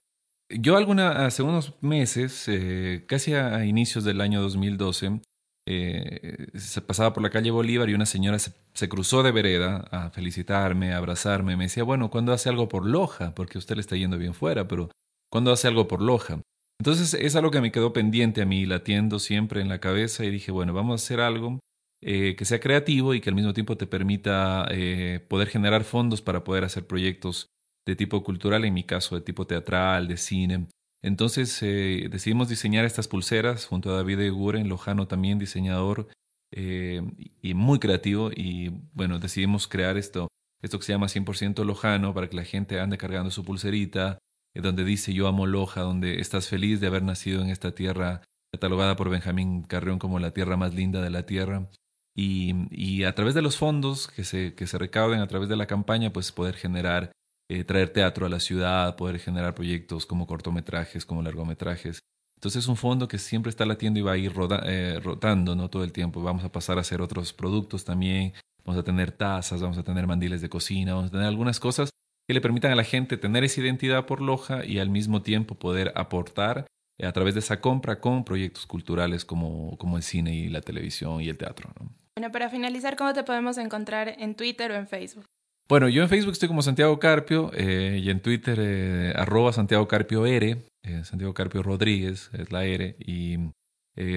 yo 0.49 0.77
alguna, 0.77 1.25
hace 1.25 1.43
unos 1.43 1.73
meses, 1.81 2.45
eh, 2.47 3.03
casi 3.07 3.33
a, 3.33 3.65
inicios 3.65 4.03
del 4.03 4.21
año 4.21 4.41
2012, 4.41 5.21
eh, 5.65 6.47
se 6.55 6.81
pasaba 6.81 7.13
por 7.13 7.23
la 7.23 7.29
calle 7.29 7.51
Bolívar 7.51 7.89
y 7.89 7.93
una 7.93 8.05
señora 8.05 8.37
se, 8.39 8.89
cruzó 8.89 9.23
de 9.23 9.31
vereda 9.31 9.87
a 9.91 10.09
felicitarme, 10.11 10.93
a 10.93 10.97
abrazarme. 10.97 11.55
Me 11.57 11.65
decía, 11.65 11.83
bueno, 11.83 12.09
¿cuándo 12.09 12.33
hace 12.33 12.49
algo 12.49 12.67
por 12.67 12.85
Loja? 12.85 13.33
Porque 13.35 13.57
usted 13.57 13.75
le 13.75 13.81
está 13.81 13.95
yendo 13.95 14.17
bien 14.17 14.33
fuera, 14.33 14.67
pero 14.67 14.89
¿cuándo 15.31 15.51
hace 15.51 15.67
algo 15.67 15.87
por 15.87 16.01
Loja? 16.01 16.41
Entonces 16.79 17.13
es 17.13 17.35
algo 17.35 17.51
que 17.51 17.61
me 17.61 17.71
quedó 17.71 17.93
pendiente 17.93 18.41
a 18.41 18.45
mí, 18.45 18.65
latiendo 18.65 19.19
siempre 19.19 19.61
en 19.61 19.69
la 19.69 19.79
cabeza 19.79 20.25
y 20.25 20.31
dije, 20.31 20.51
bueno, 20.51 20.73
vamos 20.73 21.01
a 21.01 21.03
hacer 21.03 21.21
algo 21.21 21.59
eh, 22.05 22.35
que 22.35 22.45
sea 22.45 22.59
creativo 22.59 23.13
y 23.13 23.21
que 23.21 23.29
al 23.29 23.35
mismo 23.35 23.53
tiempo 23.53 23.77
te 23.77 23.87
permita 23.87 24.65
eh, 24.71 25.25
poder 25.27 25.47
generar 25.47 25.83
fondos 25.83 26.21
para 26.21 26.43
poder 26.43 26.63
hacer 26.63 26.85
proyectos 26.85 27.49
de 27.85 27.95
tipo 27.95 28.23
cultural, 28.23 28.65
en 28.65 28.73
mi 28.73 28.83
caso 28.83 29.15
de 29.15 29.21
tipo 29.21 29.47
teatral, 29.47 30.07
de 30.07 30.17
cine. 30.17 30.67
Entonces 31.01 31.61
eh, 31.61 32.07
decidimos 32.11 32.49
diseñar 32.49 32.85
estas 32.85 33.07
pulseras 33.07 33.65
junto 33.65 33.91
a 33.91 33.97
David 33.97 34.19
Eguren, 34.21 34.69
lojano 34.69 35.07
también, 35.07 35.39
diseñador 35.39 36.07
y 36.55 37.53
muy 37.55 37.79
creativo. 37.79 38.31
Y 38.35 38.69
bueno, 38.93 39.19
decidimos 39.19 39.67
crear 39.67 39.97
esto, 39.97 40.27
esto 40.61 40.79
que 40.79 40.85
se 40.85 40.93
llama 40.93 41.07
100% 41.07 41.65
lojano 41.65 42.13
para 42.13 42.29
que 42.29 42.35
la 42.35 42.45
gente 42.45 42.79
ande 42.79 42.97
cargando 42.97 43.31
su 43.31 43.43
pulserita, 43.43 44.19
donde 44.53 44.83
dice 44.85 45.13
yo 45.13 45.27
amo 45.27 45.47
Loja, 45.47 45.81
donde 45.81 46.19
estás 46.19 46.47
feliz 46.47 46.79
de 46.79 46.87
haber 46.87 47.03
nacido 47.03 47.41
en 47.41 47.49
esta 47.49 47.73
tierra 47.73 48.21
catalogada 48.53 48.95
por 48.95 49.09
Benjamín 49.09 49.63
Carrión 49.63 49.97
como 49.97 50.19
la 50.19 50.31
tierra 50.31 50.57
más 50.57 50.75
linda 50.75 51.01
de 51.01 51.09
la 51.09 51.25
tierra. 51.25 51.67
Y, 52.15 53.03
a 53.03 53.15
través 53.15 53.33
de 53.33 53.41
los 53.41 53.57
fondos 53.57 54.07
que 54.07 54.23
se, 54.23 54.53
que 54.53 54.67
se 54.67 54.77
recauden 54.77 55.19
a 55.19 55.27
través 55.27 55.49
de 55.49 55.55
la 55.55 55.65
campaña, 55.65 56.13
pues 56.13 56.31
poder 56.31 56.55
generar, 56.55 57.11
eh, 57.49 57.63
traer 57.63 57.89
teatro 57.89 58.25
a 58.25 58.29
la 58.29 58.39
ciudad, 58.39 58.95
poder 58.95 59.19
generar 59.19 59.55
proyectos 59.55 60.05
como 60.05 60.27
cortometrajes, 60.27 61.05
como 61.05 61.21
largometrajes. 61.21 61.99
Entonces 62.37 62.63
es 62.63 62.67
un 62.67 62.75
fondo 62.75 63.07
que 63.07 63.17
siempre 63.17 63.49
está 63.49 63.65
latiendo 63.65 63.99
y 63.99 64.03
va 64.03 64.11
a 64.11 64.17
ir 64.17 64.33
eh, 64.65 64.99
rotando 65.01 65.55
¿no? 65.55 65.69
todo 65.69 65.83
el 65.83 65.91
tiempo. 65.91 66.21
Vamos 66.21 66.43
a 66.43 66.51
pasar 66.51 66.77
a 66.77 66.81
hacer 66.81 67.01
otros 67.01 67.33
productos 67.33 67.85
también. 67.85 68.33
Vamos 68.65 68.79
a 68.79 68.83
tener 68.83 69.11
tazas, 69.11 69.61
vamos 69.61 69.77
a 69.77 69.83
tener 69.83 70.07
mandiles 70.07 70.41
de 70.41 70.49
cocina, 70.49 70.93
vamos 70.93 71.09
a 71.09 71.11
tener 71.11 71.27
algunas 71.27 71.59
cosas 71.59 71.89
que 72.27 72.33
le 72.33 72.41
permitan 72.41 72.71
a 72.71 72.75
la 72.75 72.83
gente 72.83 73.17
tener 73.17 73.43
esa 73.43 73.61
identidad 73.61 74.05
por 74.05 74.21
Loja 74.21 74.65
y 74.65 74.79
al 74.79 74.89
mismo 74.89 75.21
tiempo 75.21 75.55
poder 75.55 75.91
aportar 75.95 76.67
a 77.01 77.11
través 77.11 77.33
de 77.33 77.39
esa 77.39 77.59
compra 77.59 77.99
con 77.99 78.23
proyectos 78.23 78.65
culturales 78.65 79.25
como, 79.25 79.77
como 79.77 79.97
el 79.97 80.03
cine 80.03 80.35
y 80.35 80.49
la 80.49 80.61
televisión 80.61 81.21
y 81.21 81.29
el 81.29 81.37
teatro. 81.37 81.69
Bueno, 82.15 82.31
para 82.31 82.49
finalizar, 82.49 82.95
¿cómo 82.95 83.13
te 83.13 83.23
podemos 83.23 83.57
encontrar 83.57 84.15
en 84.19 84.35
Twitter 84.35 84.71
o 84.71 84.75
en 84.75 84.87
Facebook? 84.87 85.25
Bueno, 85.67 85.87
yo 85.87 86.03
en 86.03 86.09
Facebook 86.09 86.33
estoy 86.33 86.49
como 86.49 86.61
Santiago 86.61 86.99
Carpio 86.99 87.51
eh, 87.53 87.99
y 88.03 88.09
en 88.09 88.21
Twitter 88.21 88.59
eh, 88.59 89.13
arroba 89.15 89.53
Santiago 89.53 89.87
Carpio 89.87 90.25
R, 90.25 90.57
eh, 90.83 91.03
Santiago 91.05 91.33
Carpio 91.33 91.63
Rodríguez 91.63 92.29
es 92.33 92.51
la 92.51 92.65
R 92.65 92.95
y 92.99 93.37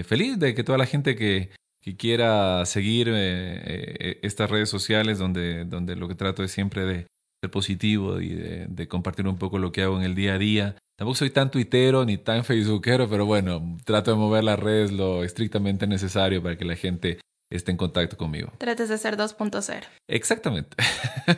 feliz 0.05 0.39
de 0.39 0.55
que 0.55 0.65
toda 0.65 0.79
la 0.79 0.87
gente 0.87 1.17
que, 1.17 1.51
que 1.83 1.97
quiera 1.97 2.65
seguir 2.65 3.09
estas 3.11 4.51
redes 4.51 4.71
sociales 4.71 5.19
donde, 5.19 5.67
donde 5.67 5.97
lo 5.97 6.09
que 6.09 6.15
trato 6.15 6.43
es 6.43 6.51
siempre 6.51 6.85
de 6.87 7.07
ser 7.43 7.51
positivo 7.51 8.21
y 8.21 8.31
de, 8.31 8.89
compartir 8.89 9.29
un 9.29 9.37
poco 9.37 9.59
lo 9.59 9.73
que 9.73 9.83
hago 9.83 9.99
en 9.99 10.05
el 10.05 10.15
día 10.15 10.35
a 10.35 10.39
día. 10.39 10.77
Tampoco 10.97 11.17
soy 11.17 11.29
tan 11.29 11.51
tuitero 11.51 12.07
ni 12.07 12.17
tan 12.17 12.43
facebookero, 12.43 13.07
pero 13.07 13.27
bueno, 13.27 13.77
trato 13.85 14.13
de 14.13 14.17
mover 14.17 14.45
las 14.45 14.59
redes 14.59 14.93
lo 14.93 15.25
estrictamente 15.25 15.87
necesario 15.87 16.43
para 16.43 16.57
que 16.57 16.65
la 16.65 16.75
gente 16.75 17.21
esté 17.51 17.71
en 17.71 17.77
contacto 17.77 18.17
conmigo. 18.17 18.51
Trates 18.57 18.89
de 18.89 18.97
ser 18.97 19.19
2.0. 19.19 19.85
Exactamente. 20.09 20.77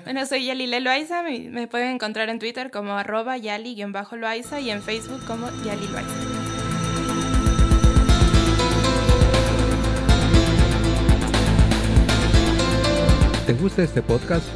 Bueno, 0.04 0.24
soy 0.26 0.44
Yali 0.44 0.66
Loaiza. 0.80 1.22
Me 1.22 1.66
pueden 1.66 1.94
encontrar 1.94 2.28
en 2.28 2.38
Twitter 2.38 2.70
como 2.70 2.92
arroba 2.92 3.36
yali-loaiza 3.38 4.60
y 4.60 4.70
en 4.70 4.82
Facebook 4.82 5.24
como 5.26 5.48
Yali 5.64 5.88
Loaiza. 5.88 6.14
¿Te 13.46 13.54
gusta 13.54 13.82
este 13.82 14.02
podcast? 14.02 14.46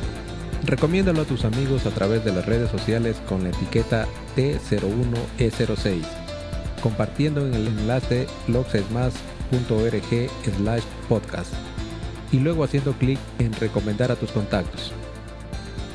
Recomiéndalo 0.65 1.23
a 1.23 1.25
tus 1.25 1.45
amigos 1.45 1.87
a 1.87 1.91
través 1.91 2.25
de 2.25 2.33
las 2.33 2.47
redes 2.47 2.71
sociales 2.71 3.17
con 3.29 3.43
la 3.43 3.49
etiqueta 3.51 4.07
T01E06, 4.37 6.03
compartiendo 6.83 7.45
en 7.45 7.55
el 7.55 7.67
enlace 7.67 8.29
logsesmas.org 8.47 10.31
slash 10.57 10.83
podcast 11.09 11.53
y 12.31 12.39
luego 12.39 12.63
haciendo 12.63 12.93
clic 12.93 13.19
en 13.41 13.53
recomendar 13.55 14.13
a 14.13 14.17
tus 14.17 14.31
contactos. 14.31 14.93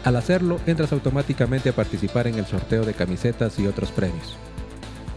Al 0.03 0.17
hacerlo, 0.17 0.59
entras 0.65 0.91
automáticamente 0.91 1.69
a 1.69 1.73
participar 1.73 2.27
en 2.27 2.35
el 2.35 2.45
sorteo 2.45 2.85
de 2.85 2.93
camisetas 2.93 3.57
y 3.59 3.67
otros 3.67 3.91
premios. 3.91 4.35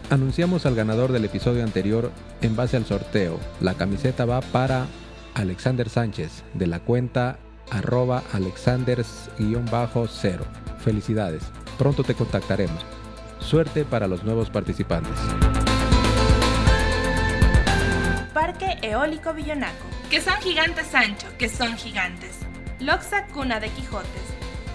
Anunciamos 0.09 0.65
al 0.65 0.75
ganador 0.75 1.11
del 1.11 1.25
episodio 1.25 1.63
anterior 1.63 2.11
en 2.41 2.55
base 2.55 2.77
al 2.77 2.85
sorteo. 2.85 3.39
La 3.61 3.75
camiseta 3.75 4.25
va 4.25 4.41
para 4.41 4.87
Alexander 5.33 5.87
Sánchez 5.87 6.43
de 6.53 6.67
la 6.67 6.79
cuenta 6.79 7.37
arroba 7.71 8.21
alexanders-0. 8.33 10.41
Felicidades, 10.83 11.43
pronto 11.77 12.03
te 12.03 12.13
contactaremos. 12.13 12.85
Suerte 13.39 13.85
para 13.85 14.07
los 14.07 14.23
nuevos 14.23 14.51
participantes. 14.51 15.17
Parque 18.33 18.77
Eólico 18.81 19.33
Villonaco. 19.33 19.85
Que 20.09 20.21
son 20.21 20.35
gigantes 20.41 20.87
Sancho, 20.87 21.27
que 21.39 21.49
son 21.49 21.77
gigantes. 21.77 22.37
Loxa 22.79 23.27
Cuna 23.27 23.59
de 23.59 23.69
Quijotes. 23.69 24.09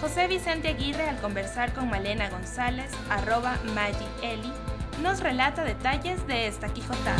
José 0.01 0.27
Vicente 0.27 0.69
Aguirre 0.69 1.09
al 1.09 1.17
conversar 1.17 1.73
con 1.73 1.89
Malena 1.89 2.29
González, 2.29 2.91
arroba 3.09 3.57
Eli, 4.21 4.53
nos 5.01 5.21
relata 5.21 5.63
detalles 5.63 6.25
de 6.27 6.47
esta 6.47 6.69
Quijotada. 6.69 7.17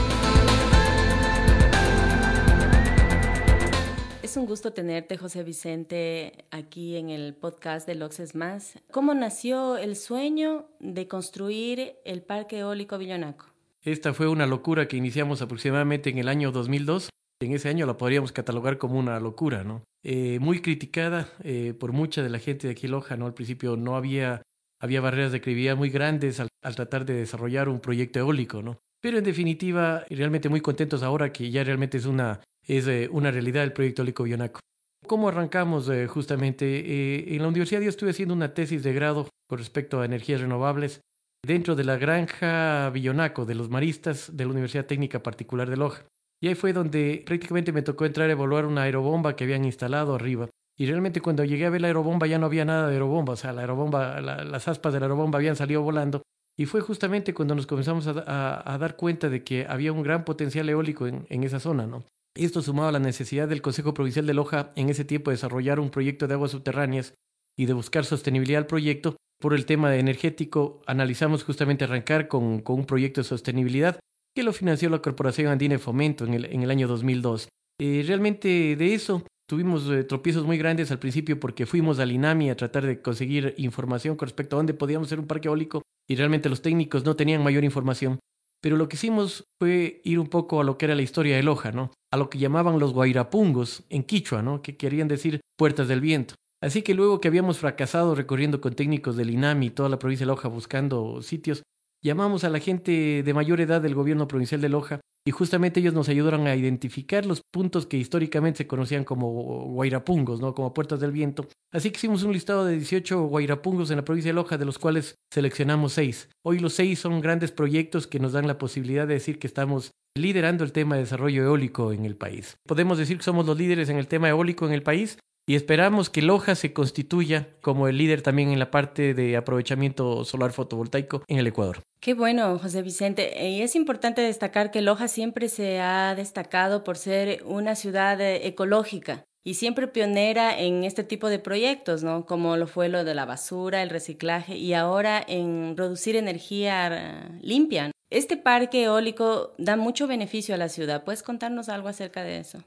Es 4.27 4.35
un 4.35 4.45
gusto 4.45 4.73
tenerte, 4.73 5.15
José 5.15 5.41
Vicente, 5.41 6.43
aquí 6.51 6.97
en 6.97 7.09
el 7.09 7.33
podcast 7.33 7.87
de 7.87 7.95
Loxes 7.95 8.35
Más. 8.35 8.77
¿Cómo 8.91 9.13
nació 9.13 9.77
el 9.77 9.95
sueño 9.95 10.65
de 10.81 11.07
construir 11.07 11.95
el 12.03 12.21
Parque 12.21 12.59
Eólico 12.59 12.97
Villonaco? 12.97 13.45
Esta 13.81 14.13
fue 14.13 14.27
una 14.27 14.45
locura 14.45 14.89
que 14.89 14.97
iniciamos 14.97 15.41
aproximadamente 15.41 16.09
en 16.09 16.17
el 16.17 16.27
año 16.27 16.51
2002. 16.51 17.07
En 17.39 17.53
ese 17.53 17.69
año 17.69 17.85
la 17.85 17.95
podríamos 17.95 18.33
catalogar 18.33 18.77
como 18.77 18.99
una 18.99 19.17
locura, 19.21 19.63
¿no? 19.63 19.83
Eh, 20.03 20.39
muy 20.41 20.61
criticada 20.61 21.29
eh, 21.41 21.73
por 21.73 21.93
mucha 21.93 22.21
de 22.21 22.29
la 22.29 22.39
gente 22.39 22.67
de 22.67 22.73
aquí 22.73 22.89
Loja, 22.89 23.15
¿no? 23.15 23.27
Al 23.27 23.33
principio 23.33 23.77
no 23.77 23.95
había, 23.95 24.41
había 24.81 24.99
barreras 24.99 25.31
de 25.31 25.39
credibilidad 25.39 25.77
muy 25.77 25.89
grandes 25.89 26.41
al, 26.41 26.49
al 26.61 26.75
tratar 26.75 27.05
de 27.05 27.13
desarrollar 27.13 27.69
un 27.69 27.79
proyecto 27.79 28.19
eólico, 28.19 28.61
¿no? 28.61 28.77
Pero 28.99 29.19
en 29.19 29.23
definitiva, 29.23 30.03
realmente 30.09 30.49
muy 30.49 30.59
contentos 30.59 31.01
ahora 31.01 31.31
que 31.31 31.49
ya 31.49 31.63
realmente 31.63 31.97
es 31.97 32.05
una 32.05 32.41
es 32.67 32.87
eh, 32.87 33.09
una 33.11 33.31
realidad 33.31 33.63
el 33.63 33.73
proyecto 33.73 34.01
Eólico 34.01 34.23
Villonaco. 34.23 34.59
¿Cómo 35.07 35.29
arrancamos 35.29 35.87
eh, 35.89 36.07
justamente? 36.07 36.65
Eh, 36.65 37.35
en 37.35 37.41
la 37.41 37.47
universidad 37.47 37.81
yo 37.81 37.89
estuve 37.89 38.09
haciendo 38.11 38.33
una 38.33 38.53
tesis 38.53 38.83
de 38.83 38.93
grado 38.93 39.29
con 39.47 39.57
respecto 39.57 40.01
a 40.01 40.05
energías 40.05 40.41
renovables 40.41 41.01
dentro 41.45 41.75
de 41.75 41.85
la 41.85 41.97
granja 41.97 42.89
Villonaco 42.89 43.45
de 43.45 43.55
los 43.55 43.69
maristas 43.69 44.35
de 44.35 44.43
la 44.43 44.51
Universidad 44.51 44.85
Técnica 44.85 45.23
Particular 45.23 45.69
de 45.69 45.77
Loja. 45.77 46.05
Y 46.41 46.49
ahí 46.49 46.55
fue 46.55 46.73
donde 46.73 47.23
prácticamente 47.25 47.71
me 47.71 47.81
tocó 47.81 48.05
entrar 48.05 48.29
a 48.29 48.33
evaluar 48.33 48.65
una 48.65 48.83
aerobomba 48.83 49.35
que 49.35 49.45
habían 49.45 49.63
instalado 49.63 50.13
arriba. 50.13 50.49
Y 50.77 50.85
realmente 50.85 51.21
cuando 51.21 51.43
llegué 51.43 51.65
a 51.65 51.69
ver 51.69 51.81
la 51.81 51.87
aerobomba 51.87 52.27
ya 52.27 52.37
no 52.37 52.45
había 52.45 52.65
nada 52.65 52.87
de 52.87 52.93
aerobomba, 52.93 53.33
o 53.33 53.37
sea, 53.37 53.53
la 53.53 53.61
aerobomba, 53.61 54.21
las 54.21 54.67
aspas 54.67 54.93
de 54.93 54.99
la 54.99 55.05
aerobomba 55.05 55.39
habían 55.39 55.55
salido 55.55 55.81
volando. 55.81 56.21
Y 56.55 56.65
fue 56.65 56.81
justamente 56.81 57.33
cuando 57.33 57.55
nos 57.55 57.65
comenzamos 57.65 58.07
a, 58.07 58.77
dar 58.79 58.95
cuenta 58.95 59.29
de 59.29 59.43
que 59.43 59.65
había 59.67 59.93
un 59.93 60.03
gran 60.03 60.25
potencial 60.25 60.69
eólico 60.69 61.07
en, 61.07 61.25
en 61.29 61.43
esa 61.43 61.59
zona, 61.59 61.87
¿no? 61.87 62.03
Esto 62.37 62.61
sumado 62.61 62.89
a 62.89 62.91
la 62.91 62.99
necesidad 62.99 63.47
del 63.47 63.63
Consejo 63.63 63.95
Provincial 63.95 64.27
de 64.27 64.35
Loja 64.35 64.71
en 64.75 64.89
ese 64.89 65.03
tiempo 65.03 65.31
de 65.31 65.35
desarrollar 65.35 65.79
un 65.79 65.89
proyecto 65.89 66.27
de 66.27 66.35
aguas 66.35 66.51
subterráneas 66.51 67.15
y 67.57 67.65
de 67.65 67.73
buscar 67.73 68.05
sostenibilidad 68.05 68.59
al 68.59 68.67
proyecto, 68.67 69.15
por 69.39 69.55
el 69.55 69.65
tema 69.65 69.95
energético 69.95 70.81
analizamos 70.85 71.43
justamente 71.43 71.83
arrancar 71.83 72.27
con, 72.27 72.63
un 72.63 72.85
proyecto 72.85 73.21
de 73.21 73.27
sostenibilidad 73.27 73.99
que 74.35 74.43
lo 74.43 74.53
financió 74.53 74.89
la 74.89 75.01
Corporación 75.01 75.47
Andina 75.47 75.73
de 75.73 75.79
Fomento 75.79 76.25
en 76.25 76.35
el, 76.35 76.45
en 76.45 76.61
el 76.61 76.69
año 76.69 76.87
2002. 76.87 77.47
Eh, 77.79 78.03
realmente 78.05 78.75
de 78.75 78.93
eso 78.93 79.23
tuvimos 79.47 79.89
eh, 79.89 80.03
tropiezos 80.03 80.45
muy 80.45 80.59
grandes 80.59 80.91
al 80.91 80.99
principio 80.99 81.39
porque 81.39 81.65
fuimos 81.65 81.97
al 81.97 82.11
INAMI 82.11 82.51
a 82.51 82.57
tratar 82.57 82.85
de 82.85 83.01
conseguir 83.01 83.55
información 83.57 84.15
con 84.15 84.27
respecto 84.27 84.55
a 84.55 84.59
dónde 84.59 84.75
podíamos 84.75 85.07
hacer 85.07 85.19
un 85.19 85.27
parque 85.27 85.47
eólico 85.47 85.81
y 86.07 86.15
realmente 86.15 86.49
los 86.49 86.61
técnicos 86.61 87.03
no 87.03 87.15
tenían 87.15 87.43
mayor 87.43 87.63
información. 87.63 88.19
Pero 88.61 88.77
lo 88.77 88.89
que 88.89 88.95
hicimos 88.95 89.45
fue 89.59 90.01
ir 90.03 90.19
un 90.19 90.27
poco 90.27 90.59
a 90.59 90.63
lo 90.63 90.77
que 90.77 90.85
era 90.85 90.95
la 90.95 91.01
historia 91.01 91.35
de 91.35 91.43
Loja, 91.43 91.71
¿no? 91.71 91.91
A 92.11 92.17
lo 92.17 92.29
que 92.29 92.39
llamaban 92.39 92.79
los 92.79 92.93
guairapungos 92.93 93.83
en 93.89 94.03
Quichua, 94.03 94.41
¿no? 94.41 94.61
Que 94.61 94.77
querían 94.77 95.07
decir 95.07 95.41
puertas 95.57 95.87
del 95.87 96.01
viento. 96.01 96.35
Así 96.61 96.81
que 96.81 96.95
luego 96.95 97.21
que 97.21 97.27
habíamos 97.27 97.59
fracasado 97.59 98.15
recorriendo 98.15 98.61
con 98.61 98.73
técnicos 98.73 99.15
del 99.15 99.29
INAMI 99.29 99.69
toda 99.69 99.89
la 99.89 99.99
provincia 99.99 100.25
de 100.25 100.31
Loja 100.31 100.47
buscando 100.47 101.21
sitios, 101.21 101.61
llamamos 102.07 102.43
a 102.43 102.49
la 102.49 102.59
gente 102.59 103.21
de 103.23 103.33
mayor 103.33 103.61
edad 103.61 103.81
del 103.81 103.93
gobierno 103.93 104.27
provincial 104.27 104.61
de 104.61 104.69
Loja 104.69 104.99
y 105.27 105.31
justamente 105.31 105.81
ellos 105.81 105.93
nos 105.93 106.07
ayudaron 106.07 106.47
a 106.47 106.55
identificar 106.55 107.25
los 107.25 107.41
puntos 107.51 107.85
que 107.85 107.97
históricamente 107.97 108.59
se 108.59 108.67
conocían 108.67 109.03
como 109.03 109.29
guairapungos, 109.65 110.39
¿no? 110.39 110.55
como 110.55 110.73
puertas 110.73 111.01
del 111.01 111.11
viento. 111.11 111.45
Así 111.73 111.91
que 111.91 111.97
hicimos 111.97 112.23
un 112.23 112.31
listado 112.31 112.63
de 112.63 112.77
18 112.77 113.23
guairapungos 113.23 113.91
en 113.91 113.97
la 113.97 114.05
provincia 114.05 114.29
de 114.29 114.35
Loja, 114.35 114.57
de 114.57 114.63
los 114.63 114.79
cuales 114.79 115.15
seleccionamos 115.33 115.91
6. 115.93 116.29
Hoy 116.45 116.59
los 116.59 116.73
6 116.73 116.97
son 116.97 117.19
grandes 117.19 117.51
proyectos 117.51 118.07
que 118.07 118.19
nos 118.19 118.31
dan 118.31 118.47
la 118.47 118.57
posibilidad 118.57 119.05
de 119.05 119.15
decir 119.15 119.37
que 119.37 119.47
estamos 119.47 119.91
liderando 120.17 120.63
el 120.63 120.71
tema 120.71 120.95
de 120.95 121.01
desarrollo 121.01 121.43
eólico 121.43 121.91
en 121.91 122.05
el 122.05 122.15
país. 122.15 122.55
Podemos 122.65 122.97
decir 122.97 123.17
que 123.17 123.23
somos 123.23 123.45
los 123.45 123.57
líderes 123.57 123.89
en 123.89 123.97
el 123.97 124.07
tema 124.07 124.29
eólico 124.29 124.65
en 124.65 124.71
el 124.71 124.81
país 124.81 125.17
y 125.49 125.55
esperamos 125.55 126.09
que 126.09 126.21
Loja 126.21 126.55
se 126.55 126.73
constituya 126.73 127.47
como 127.61 127.87
el 127.87 127.97
líder 127.97 128.21
también 128.21 128.51
en 128.51 128.59
la 128.59 128.69
parte 128.69 129.13
de 129.13 129.37
aprovechamiento 129.37 130.25
solar 130.25 130.51
fotovoltaico 130.51 131.23
en 131.27 131.37
el 131.37 131.47
Ecuador. 131.47 131.81
Qué 132.01 132.13
bueno, 132.13 132.59
José 132.59 132.81
Vicente. 132.81 133.47
Y 133.47 133.61
es 133.61 133.75
importante 133.75 134.21
destacar 134.21 134.71
que 134.71 134.81
Loja 134.81 135.07
siempre 135.07 135.47
se 135.47 135.79
ha 135.79 136.13
destacado 136.15 136.83
por 136.83 136.97
ser 136.97 137.43
una 137.45 137.75
ciudad 137.75 138.19
eh, 138.19 138.45
ecológica 138.45 139.23
y 139.45 139.53
siempre 139.53 139.87
pionera 139.87 140.59
en 140.59 140.83
este 140.83 141.05
tipo 141.05 141.29
de 141.29 141.39
proyectos, 141.39 142.03
¿no? 142.03 142.25
Como 142.25 142.57
lo 142.57 142.67
fue 142.67 142.89
lo 142.89 143.05
de 143.05 143.15
la 143.15 143.23
basura, 143.23 143.81
el 143.81 143.89
reciclaje 143.89 144.57
y 144.57 144.73
ahora 144.73 145.23
en 145.25 145.75
producir 145.77 146.17
energía 146.17 146.89
eh, 146.91 147.39
limpia. 147.41 147.91
Este 148.09 148.35
parque 148.35 148.83
eólico 148.83 149.53
da 149.57 149.77
mucho 149.77 150.07
beneficio 150.07 150.55
a 150.55 150.57
la 150.57 150.67
ciudad. 150.67 151.05
¿Puedes 151.05 151.23
contarnos 151.23 151.69
algo 151.69 151.87
acerca 151.87 152.23
de 152.23 152.39
eso? 152.39 152.63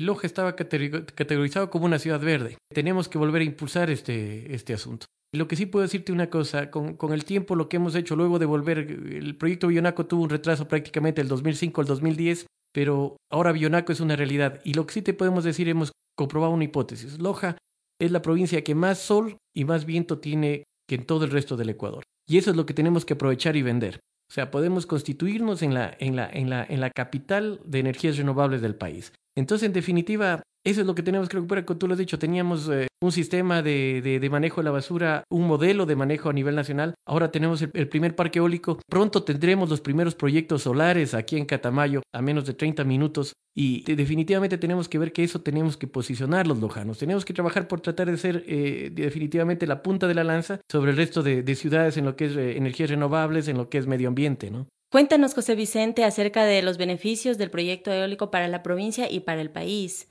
Loja 0.00 0.26
estaba 0.26 0.56
categorizado 0.56 1.70
como 1.70 1.86
una 1.86 1.98
ciudad 1.98 2.20
verde. 2.20 2.56
Tenemos 2.72 3.08
que 3.08 3.18
volver 3.18 3.42
a 3.42 3.44
impulsar 3.44 3.90
este, 3.90 4.54
este 4.54 4.74
asunto. 4.74 5.06
Lo 5.34 5.48
que 5.48 5.56
sí 5.56 5.66
puedo 5.66 5.82
decirte 5.82 6.12
una 6.12 6.28
cosa, 6.28 6.70
con, 6.70 6.94
con, 6.96 7.12
el 7.12 7.24
tiempo 7.24 7.56
lo 7.56 7.68
que 7.68 7.76
hemos 7.76 7.94
hecho 7.94 8.16
luego 8.16 8.38
de 8.38 8.46
volver, 8.46 8.78
el 8.78 9.36
proyecto 9.36 9.68
Bionaco 9.68 10.06
tuvo 10.06 10.22
un 10.22 10.30
retraso 10.30 10.68
prácticamente 10.68 11.22
del 11.22 11.28
2005 11.28 11.80
al 11.80 11.86
2010, 11.86 12.46
pero 12.72 13.16
ahora 13.30 13.52
Bionaco 13.52 13.92
es 13.92 14.00
una 14.00 14.16
realidad. 14.16 14.60
Y 14.64 14.74
lo 14.74 14.86
que 14.86 14.94
sí 14.94 15.02
te 15.02 15.14
podemos 15.14 15.44
decir, 15.44 15.68
hemos 15.68 15.92
comprobado 16.16 16.52
una 16.52 16.64
hipótesis. 16.64 17.18
Loja 17.18 17.56
es 17.98 18.10
la 18.10 18.20
provincia 18.20 18.62
que 18.62 18.74
más 18.74 18.98
sol 18.98 19.36
y 19.56 19.64
más 19.64 19.86
viento 19.86 20.18
tiene 20.18 20.64
que 20.88 20.96
en 20.96 21.06
todo 21.06 21.24
el 21.24 21.30
resto 21.30 21.56
del 21.56 21.70
Ecuador. 21.70 22.02
Y 22.28 22.38
eso 22.38 22.50
es 22.50 22.56
lo 22.56 22.66
que 22.66 22.74
tenemos 22.74 23.04
que 23.04 23.14
aprovechar 23.14 23.56
y 23.56 23.62
vender. 23.62 24.00
O 24.30 24.34
sea, 24.34 24.50
podemos 24.50 24.86
constituirnos 24.86 25.62
en 25.62 25.74
la, 25.74 25.94
en 25.98 26.16
la, 26.16 26.28
en 26.30 26.50
la, 26.50 26.64
en 26.64 26.80
la 26.80 26.90
capital 26.90 27.60
de 27.64 27.80
energías 27.80 28.16
renovables 28.16 28.62
del 28.62 28.74
país. 28.74 29.12
Entonces, 29.36 29.66
en 29.66 29.72
definitiva, 29.72 30.42
eso 30.64 30.80
es 30.80 30.86
lo 30.86 30.94
que 30.94 31.02
tenemos 31.02 31.28
que 31.28 31.36
recuperar, 31.36 31.64
como 31.64 31.78
tú 31.78 31.88
lo 31.88 31.94
has 31.94 31.98
dicho, 31.98 32.18
teníamos 32.18 32.68
eh, 32.68 32.86
un 33.02 33.10
sistema 33.10 33.62
de, 33.62 34.00
de, 34.20 34.30
manejo 34.30 34.60
de 34.60 34.64
la 34.64 34.70
basura, 34.70 35.24
un 35.28 35.46
modelo 35.46 35.86
de 35.86 35.96
manejo 35.96 36.30
a 36.30 36.32
nivel 36.32 36.54
nacional, 36.54 36.94
ahora 37.04 37.32
tenemos 37.32 37.62
el, 37.62 37.88
primer 37.88 38.14
parque 38.14 38.38
eólico, 38.38 38.78
pronto 38.88 39.24
tendremos 39.24 39.68
los 39.70 39.80
primeros 39.80 40.14
proyectos 40.14 40.62
solares 40.62 41.14
aquí 41.14 41.36
en 41.36 41.46
Catamayo 41.46 42.02
a 42.14 42.22
menos 42.22 42.46
de 42.46 42.54
30 42.54 42.84
minutos 42.84 43.32
y 43.56 43.82
definitivamente 43.94 44.56
tenemos 44.56 44.88
que 44.88 44.98
ver 44.98 45.12
que 45.12 45.24
eso 45.24 45.40
tenemos 45.40 45.76
que 45.76 45.88
posicionar 45.88 46.46
los 46.46 46.60
lojanos, 46.60 46.98
tenemos 46.98 47.24
que 47.24 47.34
trabajar 47.34 47.66
por 47.66 47.80
tratar 47.80 48.08
de 48.08 48.16
ser 48.16 48.44
eh, 48.46 48.90
definitivamente 48.92 49.66
la 49.66 49.82
punta 49.82 50.06
de 50.06 50.14
la 50.14 50.22
lanza 50.22 50.60
sobre 50.70 50.92
el 50.92 50.96
resto 50.96 51.24
de, 51.24 51.42
de 51.42 51.54
ciudades 51.56 51.96
en 51.96 52.04
lo 52.04 52.14
que 52.14 52.26
es 52.26 52.36
eh, 52.36 52.56
energías 52.56 52.90
renovables, 52.90 53.48
en 53.48 53.56
lo 53.56 53.68
que 53.68 53.78
es 53.78 53.88
medio 53.88 54.08
ambiente, 54.08 54.50
¿no? 54.50 54.68
Cuéntanos, 54.92 55.32
José 55.32 55.54
Vicente, 55.54 56.04
acerca 56.04 56.44
de 56.44 56.60
los 56.60 56.76
beneficios 56.76 57.38
del 57.38 57.50
proyecto 57.50 57.90
eólico 57.90 58.30
para 58.30 58.46
la 58.46 58.62
provincia 58.62 59.10
y 59.10 59.20
para 59.20 59.40
el 59.40 59.48
país. 59.48 60.06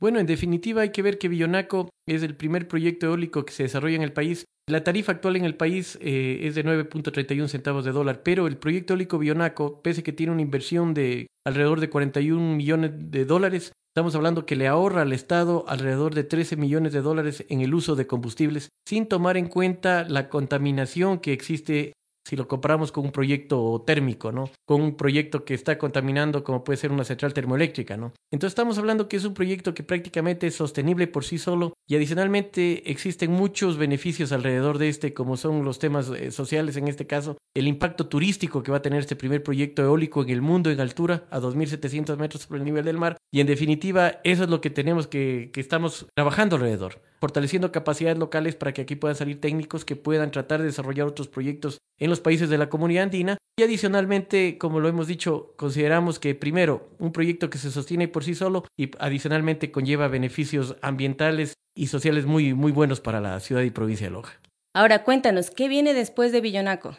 Bueno, 0.00 0.20
en 0.20 0.26
definitiva 0.26 0.80
hay 0.80 0.88
que 0.88 1.02
ver 1.02 1.18
que 1.18 1.28
Villonaco 1.28 1.90
es 2.08 2.22
el 2.22 2.34
primer 2.34 2.66
proyecto 2.66 3.08
eólico 3.08 3.44
que 3.44 3.52
se 3.52 3.64
desarrolla 3.64 3.96
en 3.96 4.02
el 4.02 4.14
país. 4.14 4.46
La 4.70 4.84
tarifa 4.84 5.12
actual 5.12 5.36
en 5.36 5.44
el 5.44 5.54
país 5.54 5.98
eh, 6.00 6.40
es 6.44 6.54
de 6.54 6.64
9.31 6.64 7.46
centavos 7.46 7.84
de 7.84 7.92
dólar, 7.92 8.22
pero 8.22 8.46
el 8.46 8.56
proyecto 8.56 8.94
eólico 8.94 9.18
Villonaco, 9.18 9.82
pese 9.82 10.00
a 10.00 10.04
que 10.04 10.14
tiene 10.14 10.32
una 10.32 10.40
inversión 10.40 10.94
de 10.94 11.26
alrededor 11.44 11.80
de 11.80 11.90
41 11.90 12.56
millones 12.56 12.92
de 12.94 13.26
dólares, 13.26 13.72
estamos 13.94 14.14
hablando 14.14 14.46
que 14.46 14.56
le 14.56 14.66
ahorra 14.66 15.02
al 15.02 15.12
Estado 15.12 15.66
alrededor 15.68 16.14
de 16.14 16.24
13 16.24 16.56
millones 16.56 16.94
de 16.94 17.02
dólares 17.02 17.44
en 17.50 17.60
el 17.60 17.74
uso 17.74 17.96
de 17.96 18.06
combustibles, 18.06 18.70
sin 18.88 19.08
tomar 19.08 19.36
en 19.36 19.48
cuenta 19.48 20.04
la 20.08 20.30
contaminación 20.30 21.18
que 21.18 21.34
existe 21.34 21.92
si 22.24 22.36
lo 22.36 22.48
comparamos 22.48 22.92
con 22.92 23.04
un 23.04 23.12
proyecto 23.12 23.82
térmico, 23.86 24.32
¿no? 24.32 24.50
Con 24.64 24.80
un 24.80 24.96
proyecto 24.96 25.44
que 25.44 25.54
está 25.54 25.78
contaminando 25.78 26.44
como 26.44 26.64
puede 26.64 26.76
ser 26.76 26.92
una 26.92 27.04
central 27.04 27.34
termoeléctrica, 27.34 27.96
¿no? 27.96 28.12
Entonces 28.30 28.52
estamos 28.52 28.78
hablando 28.78 29.08
que 29.08 29.16
es 29.16 29.24
un 29.24 29.34
proyecto 29.34 29.74
que 29.74 29.82
prácticamente 29.82 30.46
es 30.46 30.54
sostenible 30.54 31.06
por 31.06 31.24
sí 31.24 31.38
solo 31.38 31.72
y 31.88 31.96
adicionalmente 31.96 32.90
existen 32.90 33.32
muchos 33.32 33.76
beneficios 33.76 34.32
alrededor 34.32 34.78
de 34.78 34.88
este, 34.88 35.12
como 35.12 35.36
son 35.36 35.64
los 35.64 35.78
temas 35.78 36.08
eh, 36.10 36.30
sociales 36.30 36.76
en 36.76 36.88
este 36.88 37.06
caso, 37.06 37.36
el 37.54 37.66
impacto 37.66 38.06
turístico 38.06 38.62
que 38.62 38.70
va 38.70 38.78
a 38.78 38.82
tener 38.82 39.00
este 39.00 39.16
primer 39.16 39.42
proyecto 39.42 39.82
eólico 39.82 40.22
en 40.22 40.30
el 40.30 40.42
mundo 40.42 40.70
en 40.70 40.80
altura 40.80 41.24
a 41.30 41.40
2.700 41.40 42.16
metros 42.16 42.42
sobre 42.42 42.58
el 42.60 42.64
nivel 42.64 42.84
del 42.84 42.98
mar 42.98 43.16
y 43.30 43.40
en 43.40 43.46
definitiva 43.46 44.20
eso 44.24 44.44
es 44.44 44.50
lo 44.50 44.60
que 44.60 44.70
tenemos 44.70 45.06
que, 45.06 45.50
que 45.52 45.60
estamos 45.60 46.06
trabajando 46.14 46.56
alrededor 46.56 47.00
fortaleciendo 47.22 47.70
capacidades 47.70 48.18
locales 48.18 48.56
para 48.56 48.72
que 48.72 48.82
aquí 48.82 48.96
puedan 48.96 49.14
salir 49.14 49.40
técnicos 49.40 49.84
que 49.84 49.94
puedan 49.94 50.32
tratar 50.32 50.58
de 50.58 50.66
desarrollar 50.66 51.06
otros 51.06 51.28
proyectos 51.28 51.78
en 52.00 52.10
los 52.10 52.18
países 52.18 52.50
de 52.50 52.58
la 52.58 52.68
comunidad 52.68 53.04
andina. 53.04 53.38
Y 53.56 53.62
adicionalmente, 53.62 54.58
como 54.58 54.80
lo 54.80 54.88
hemos 54.88 55.06
dicho, 55.06 55.54
consideramos 55.56 56.18
que 56.18 56.34
primero, 56.34 56.90
un 56.98 57.12
proyecto 57.12 57.48
que 57.48 57.58
se 57.58 57.70
sostiene 57.70 58.08
por 58.08 58.24
sí 58.24 58.34
solo 58.34 58.64
y 58.76 58.90
adicionalmente 58.98 59.70
conlleva 59.70 60.08
beneficios 60.08 60.74
ambientales 60.82 61.54
y 61.76 61.86
sociales 61.86 62.26
muy, 62.26 62.54
muy 62.54 62.72
buenos 62.72 63.00
para 63.00 63.20
la 63.20 63.38
ciudad 63.38 63.62
y 63.62 63.70
provincia 63.70 64.08
de 64.08 64.14
Loja. 64.14 64.40
Ahora 64.74 65.04
cuéntanos, 65.04 65.52
¿qué 65.52 65.68
viene 65.68 65.94
después 65.94 66.32
de 66.32 66.40
Villonaco? 66.40 66.96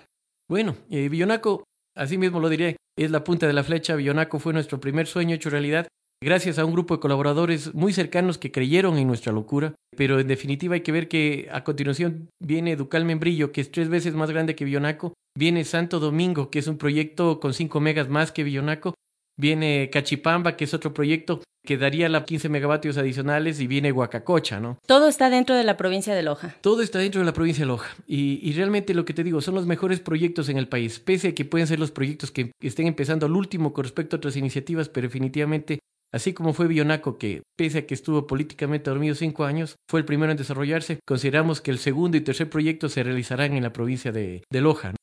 Bueno, 0.48 0.78
eh, 0.90 1.10
Villonaco, 1.10 1.66
así 1.98 2.18
mismo 2.18 2.40
lo 2.40 2.48
diré, 2.48 2.78
es 2.98 3.12
la 3.12 3.26
punta 3.26 3.46
de 3.46 3.52
la 3.52 3.66
flecha. 3.66 3.98
Villonaco 3.98 4.40
fue 4.40 4.54
nuestro 4.54 4.80
primer 4.80 5.06
sueño 5.06 5.36
hecho 5.36 5.50
realidad 5.50 5.86
gracias 6.24 6.58
a 6.58 6.66
un 6.66 6.74
grupo 6.74 6.96
de 6.96 7.00
colaboradores 7.00 7.74
muy 7.74 7.94
cercanos 7.94 8.38
que 8.38 8.52
creyeron 8.52 8.98
en 8.98 9.08
nuestra 9.08 9.32
locura. 9.32 9.76
Pero 9.96 10.20
en 10.20 10.28
definitiva 10.28 10.76
hay 10.76 10.82
que 10.82 10.92
ver 10.92 11.08
que 11.08 11.48
a 11.52 11.64
continuación 11.64 12.30
viene 12.42 12.76
Ducal 12.76 13.06
Membrillo, 13.06 13.52
que 13.52 13.62
es 13.62 13.72
tres 13.72 13.90
veces 13.90 14.16
más 14.16 14.32
grande 14.32 14.56
que 14.56 14.66
Villonaco. 14.66 15.14
Viene 15.38 15.64
Santo 15.66 16.00
Domingo, 16.00 16.50
que 16.50 16.60
es 16.60 16.68
un 16.68 16.78
proyecto 16.78 17.40
con 17.40 17.54
5 17.54 17.80
megas 17.80 18.10
más 18.10 18.32
que 18.32 18.44
Villonaco. 18.44 18.96
Viene 19.40 19.90
Cachipamba, 19.92 20.56
que 20.56 20.66
es 20.66 20.74
otro 20.74 20.94
proyecto 20.94 21.42
que 21.66 21.78
daría 21.78 22.10
la 22.10 22.26
15 22.26 22.50
megavatios 22.50 22.98
adicionales 22.98 23.62
y 23.62 23.68
viene 23.68 23.92
Huacacocha, 23.92 24.60
¿no? 24.60 24.78
Todo 24.86 25.08
está 25.08 25.30
dentro 25.30 25.56
de 25.56 25.64
la 25.64 25.78
provincia 25.78 26.14
de 26.14 26.22
Loja. 26.22 26.56
Todo 26.62 26.82
está 26.82 27.00
dentro 27.00 27.22
de 27.22 27.26
la 27.26 27.34
provincia 27.34 27.62
de 27.62 27.68
Loja. 27.68 27.90
Y, 28.06 28.40
y, 28.48 28.52
realmente 28.54 28.94
lo 28.94 29.06
que 29.06 29.14
te 29.14 29.24
digo, 29.24 29.40
son 29.40 29.56
los 29.56 29.66
mejores 29.66 30.02
proyectos 30.02 30.50
en 30.50 30.58
el 30.58 30.68
país, 30.68 31.00
pese 31.00 31.30
a 31.30 31.36
que 31.36 31.46
pueden 31.46 31.68
ser 31.68 31.80
los 31.80 31.92
proyectos 31.92 32.32
que 32.32 32.52
estén 32.62 32.88
empezando 32.88 33.26
al 33.26 33.36
último 33.36 33.72
con 33.72 33.86
respecto 33.86 34.16
a 34.16 34.18
otras 34.18 34.36
iniciativas, 34.36 34.90
pero 34.90 35.08
definitivamente 35.08 35.80
Así 36.14 36.34
como 36.34 36.54
fue 36.54 36.68
Bionaco, 36.68 37.18
que 37.18 37.42
pese 37.58 37.80
a 37.80 37.88
que 37.88 37.96
estuvo 37.96 38.28
políticamente 38.28 38.92
dormido 38.92 39.16
cinco 39.16 39.46
años, 39.46 39.78
fue 39.90 40.00
el 40.00 40.06
primero 40.06 40.32
en 40.32 40.38
desarrollarse, 40.38 41.00
consideramos 41.08 41.60
que 41.60 41.72
el 41.72 41.80
segundo 41.80 42.18
y 42.18 42.22
tercer 42.22 42.52
proyecto 42.52 42.88
se 42.88 43.02
realizarán 43.02 43.54
en 43.54 43.64
la 43.64 43.74
provincia 43.74 44.12
de, 44.12 44.44
Loja. 44.52 44.94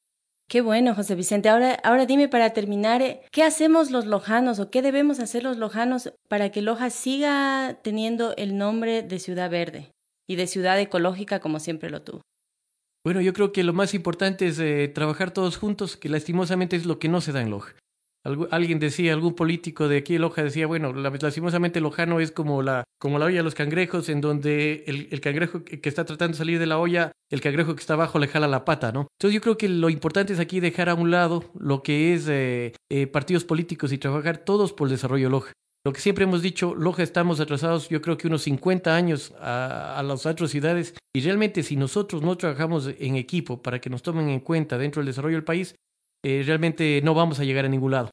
Qué 0.48 0.60
bueno, 0.60 0.94
José 0.94 1.16
Vicente. 1.16 1.48
Ahora, 1.48 1.74
ahora 1.82 2.06
dime 2.06 2.28
para 2.28 2.50
terminar, 2.50 3.02
¿qué 3.32 3.42
hacemos 3.42 3.90
los 3.90 4.06
lojanos 4.06 4.60
o 4.60 4.70
qué 4.70 4.82
debemos 4.82 5.18
hacer 5.18 5.42
los 5.42 5.58
lojanos 5.58 6.12
para 6.28 6.50
que 6.50 6.62
Loja 6.62 6.90
siga 6.90 7.78
teniendo 7.82 8.34
el 8.36 8.56
nombre 8.56 9.02
de 9.02 9.18
ciudad 9.18 9.50
verde 9.50 9.90
y 10.28 10.36
de 10.36 10.46
ciudad 10.46 10.78
ecológica 10.78 11.40
como 11.40 11.58
siempre 11.58 11.90
lo 11.90 12.02
tuvo? 12.02 12.22
Bueno, 13.04 13.20
yo 13.20 13.32
creo 13.32 13.52
que 13.52 13.64
lo 13.64 13.72
más 13.72 13.94
importante 13.94 14.46
es 14.46 14.58
eh, 14.60 14.88
trabajar 14.88 15.32
todos 15.32 15.56
juntos, 15.56 15.96
que 15.96 16.08
lastimosamente 16.08 16.76
es 16.76 16.86
lo 16.86 16.98
que 16.98 17.08
no 17.08 17.20
se 17.20 17.32
da 17.32 17.42
en 17.42 17.50
Loja 17.50 17.74
alguien 18.24 18.78
decía, 18.78 19.12
algún 19.12 19.34
político 19.34 19.88
de 19.88 19.98
aquí 19.98 20.18
Loja 20.18 20.42
decía, 20.42 20.66
bueno, 20.66 20.92
lastimosamente 20.92 21.80
Lojano 21.80 22.20
es 22.20 22.32
como 22.32 22.62
la, 22.62 22.84
como 22.98 23.18
la 23.18 23.26
olla 23.26 23.38
de 23.38 23.42
los 23.42 23.54
cangrejos, 23.54 24.08
en 24.08 24.20
donde 24.20 24.84
el, 24.86 25.20
cangrejo 25.20 25.64
que 25.64 25.80
está 25.88 26.04
tratando 26.04 26.32
de 26.32 26.38
salir 26.38 26.58
de 26.58 26.66
la 26.66 26.78
olla, 26.78 27.12
el 27.30 27.40
cangrejo 27.40 27.74
que 27.74 27.80
está 27.80 27.94
abajo 27.94 28.18
le 28.18 28.28
jala 28.28 28.48
la 28.48 28.64
pata, 28.64 28.92
¿no? 28.92 29.06
Entonces 29.18 29.34
yo 29.34 29.40
creo 29.40 29.56
que 29.56 29.68
lo 29.68 29.88
importante 29.90 30.32
es 30.32 30.40
aquí 30.40 30.60
dejar 30.60 30.88
a 30.88 30.94
un 30.94 31.10
lado 31.10 31.44
lo 31.58 31.82
que 31.82 32.14
es 32.14 32.28
eh, 32.28 32.72
eh, 32.90 33.06
partidos 33.06 33.44
políticos 33.44 33.92
y 33.92 33.98
trabajar 33.98 34.38
todos 34.38 34.72
por 34.72 34.88
el 34.88 34.92
desarrollo 34.92 35.26
de 35.26 35.30
Loja. 35.30 35.52
Lo 35.82 35.94
que 35.94 36.00
siempre 36.00 36.24
hemos 36.24 36.42
dicho, 36.42 36.74
Loja 36.74 37.02
estamos 37.02 37.40
atrasados 37.40 37.88
yo 37.88 38.02
creo 38.02 38.18
que 38.18 38.26
unos 38.26 38.42
50 38.42 38.94
años 38.94 39.32
a 39.40 40.02
las 40.04 40.26
otras 40.26 40.50
ciudades 40.50 40.94
y 41.14 41.22
realmente 41.22 41.62
si 41.62 41.76
nosotros 41.76 42.22
no 42.22 42.36
trabajamos 42.36 42.90
en 42.98 43.16
equipo 43.16 43.62
para 43.62 43.80
que 43.80 43.88
nos 43.88 44.02
tomen 44.02 44.28
en 44.28 44.40
cuenta 44.40 44.76
dentro 44.76 45.00
del 45.00 45.06
desarrollo 45.06 45.36
del 45.36 45.44
país, 45.44 45.74
eh, 46.22 46.42
realmente 46.46 47.00
no 47.02 47.14
vamos 47.14 47.40
a 47.40 47.44
llegar 47.44 47.64
a 47.64 47.68
ningún 47.68 47.92
lado. 47.92 48.10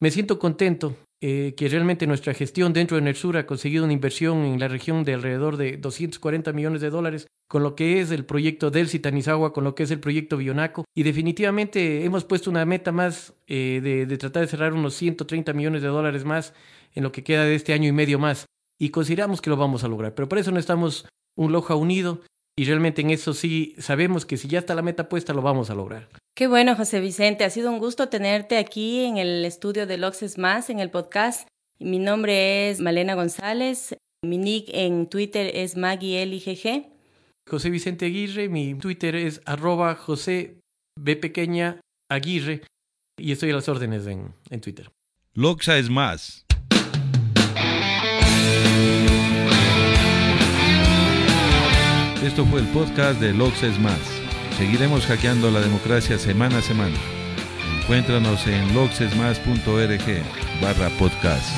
Me 0.00 0.10
siento 0.10 0.38
contento 0.38 0.96
eh, 1.24 1.54
que 1.56 1.68
realmente 1.68 2.08
nuestra 2.08 2.34
gestión 2.34 2.72
dentro 2.72 2.96
de 2.96 3.02
NERSUR 3.02 3.36
ha 3.36 3.46
conseguido 3.46 3.84
una 3.84 3.92
inversión 3.92 4.38
en 4.38 4.58
la 4.58 4.66
región 4.66 5.04
de 5.04 5.14
alrededor 5.14 5.56
de 5.56 5.76
240 5.76 6.52
millones 6.52 6.80
de 6.80 6.90
dólares 6.90 7.28
con 7.48 7.62
lo 7.62 7.76
que 7.76 8.00
es 8.00 8.10
el 8.10 8.24
proyecto 8.24 8.72
del 8.72 8.88
Citanizagua, 8.88 9.52
con 9.52 9.62
lo 9.62 9.76
que 9.76 9.84
es 9.84 9.92
el 9.92 10.00
proyecto 10.00 10.38
Bionaco. 10.38 10.84
Y 10.96 11.04
definitivamente 11.04 12.04
hemos 12.04 12.24
puesto 12.24 12.50
una 12.50 12.64
meta 12.64 12.90
más 12.90 13.34
eh, 13.46 13.80
de, 13.80 14.16
tratar 14.16 14.40
de 14.42 14.48
cerrar 14.48 14.72
unos 14.72 14.94
130 14.94 15.52
millones 15.52 15.82
de 15.82 15.88
dólares 15.88 16.24
más 16.24 16.54
en 16.94 17.04
lo 17.04 17.12
que 17.12 17.22
queda 17.22 17.44
de 17.44 17.54
este 17.54 17.72
año 17.72 17.88
y 17.88 17.92
medio 17.92 18.18
más. 18.18 18.46
Y 18.80 18.88
consideramos 18.88 19.40
que 19.40 19.50
lo 19.50 19.56
vamos 19.56 19.84
a 19.84 19.88
lograr. 19.88 20.16
Pero 20.16 20.28
por 20.28 20.38
eso 20.38 20.50
necesitamos 20.50 21.06
un 21.36 21.52
Loja 21.52 21.76
unido 21.76 22.22
y 22.56 22.64
realmente 22.64 23.00
en 23.00 23.10
eso 23.10 23.34
sí 23.34 23.74
sabemos 23.78 24.26
que 24.26 24.36
si 24.36 24.48
ya 24.48 24.58
está 24.58 24.74
la 24.74 24.82
meta 24.82 25.08
puesta, 25.08 25.32
lo 25.32 25.42
vamos 25.42 25.70
a 25.70 25.74
lograr. 25.74 26.08
Qué 26.34 26.46
bueno, 26.46 26.76
José 26.76 27.00
Vicente. 27.00 27.44
Ha 27.44 27.50
sido 27.50 27.70
un 27.70 27.78
gusto 27.78 28.08
tenerte 28.08 28.58
aquí 28.58 29.04
en 29.04 29.16
el 29.18 29.44
estudio 29.44 29.86
de 29.86 29.98
Loxes 29.98 30.38
Más, 30.38 30.70
en 30.70 30.80
el 30.80 30.90
podcast. 30.90 31.48
Mi 31.78 31.98
nombre 31.98 32.70
es 32.70 32.80
Malena 32.80 33.14
González. 33.14 33.96
Mi 34.24 34.38
nick 34.38 34.68
en 34.68 35.08
Twitter 35.08 35.50
es 35.54 35.76
MaggieLIGG. 35.76 36.86
José 37.48 37.70
Vicente 37.70 38.06
Aguirre. 38.06 38.48
Mi 38.48 38.74
Twitter 38.74 39.14
es 39.14 39.40
arroba 39.44 39.94
José 39.94 40.60
B 40.98 41.16
pequeña 41.16 41.80
Aguirre. 42.10 42.62
Y 43.18 43.32
estoy 43.32 43.50
a 43.50 43.54
las 43.54 43.68
órdenes 43.68 44.06
en, 44.06 44.34
en 44.50 44.60
Twitter. 44.60 44.90
Loxa 45.34 45.78
es 45.78 45.90
más. 45.90 46.44
Esto 52.22 52.46
fue 52.46 52.60
el 52.60 52.68
podcast 52.68 53.20
de 53.20 53.34
Loxes 53.34 53.80
Más. 53.80 53.98
Seguiremos 54.56 55.06
hackeando 55.06 55.50
la 55.50 55.60
democracia 55.60 56.18
semana 56.18 56.58
a 56.58 56.62
semana. 56.62 56.94
Encuéntranos 57.80 58.46
en 58.46 58.72
loxesmas.org 58.74 60.22
barra 60.60 60.88
podcast. 61.00 61.48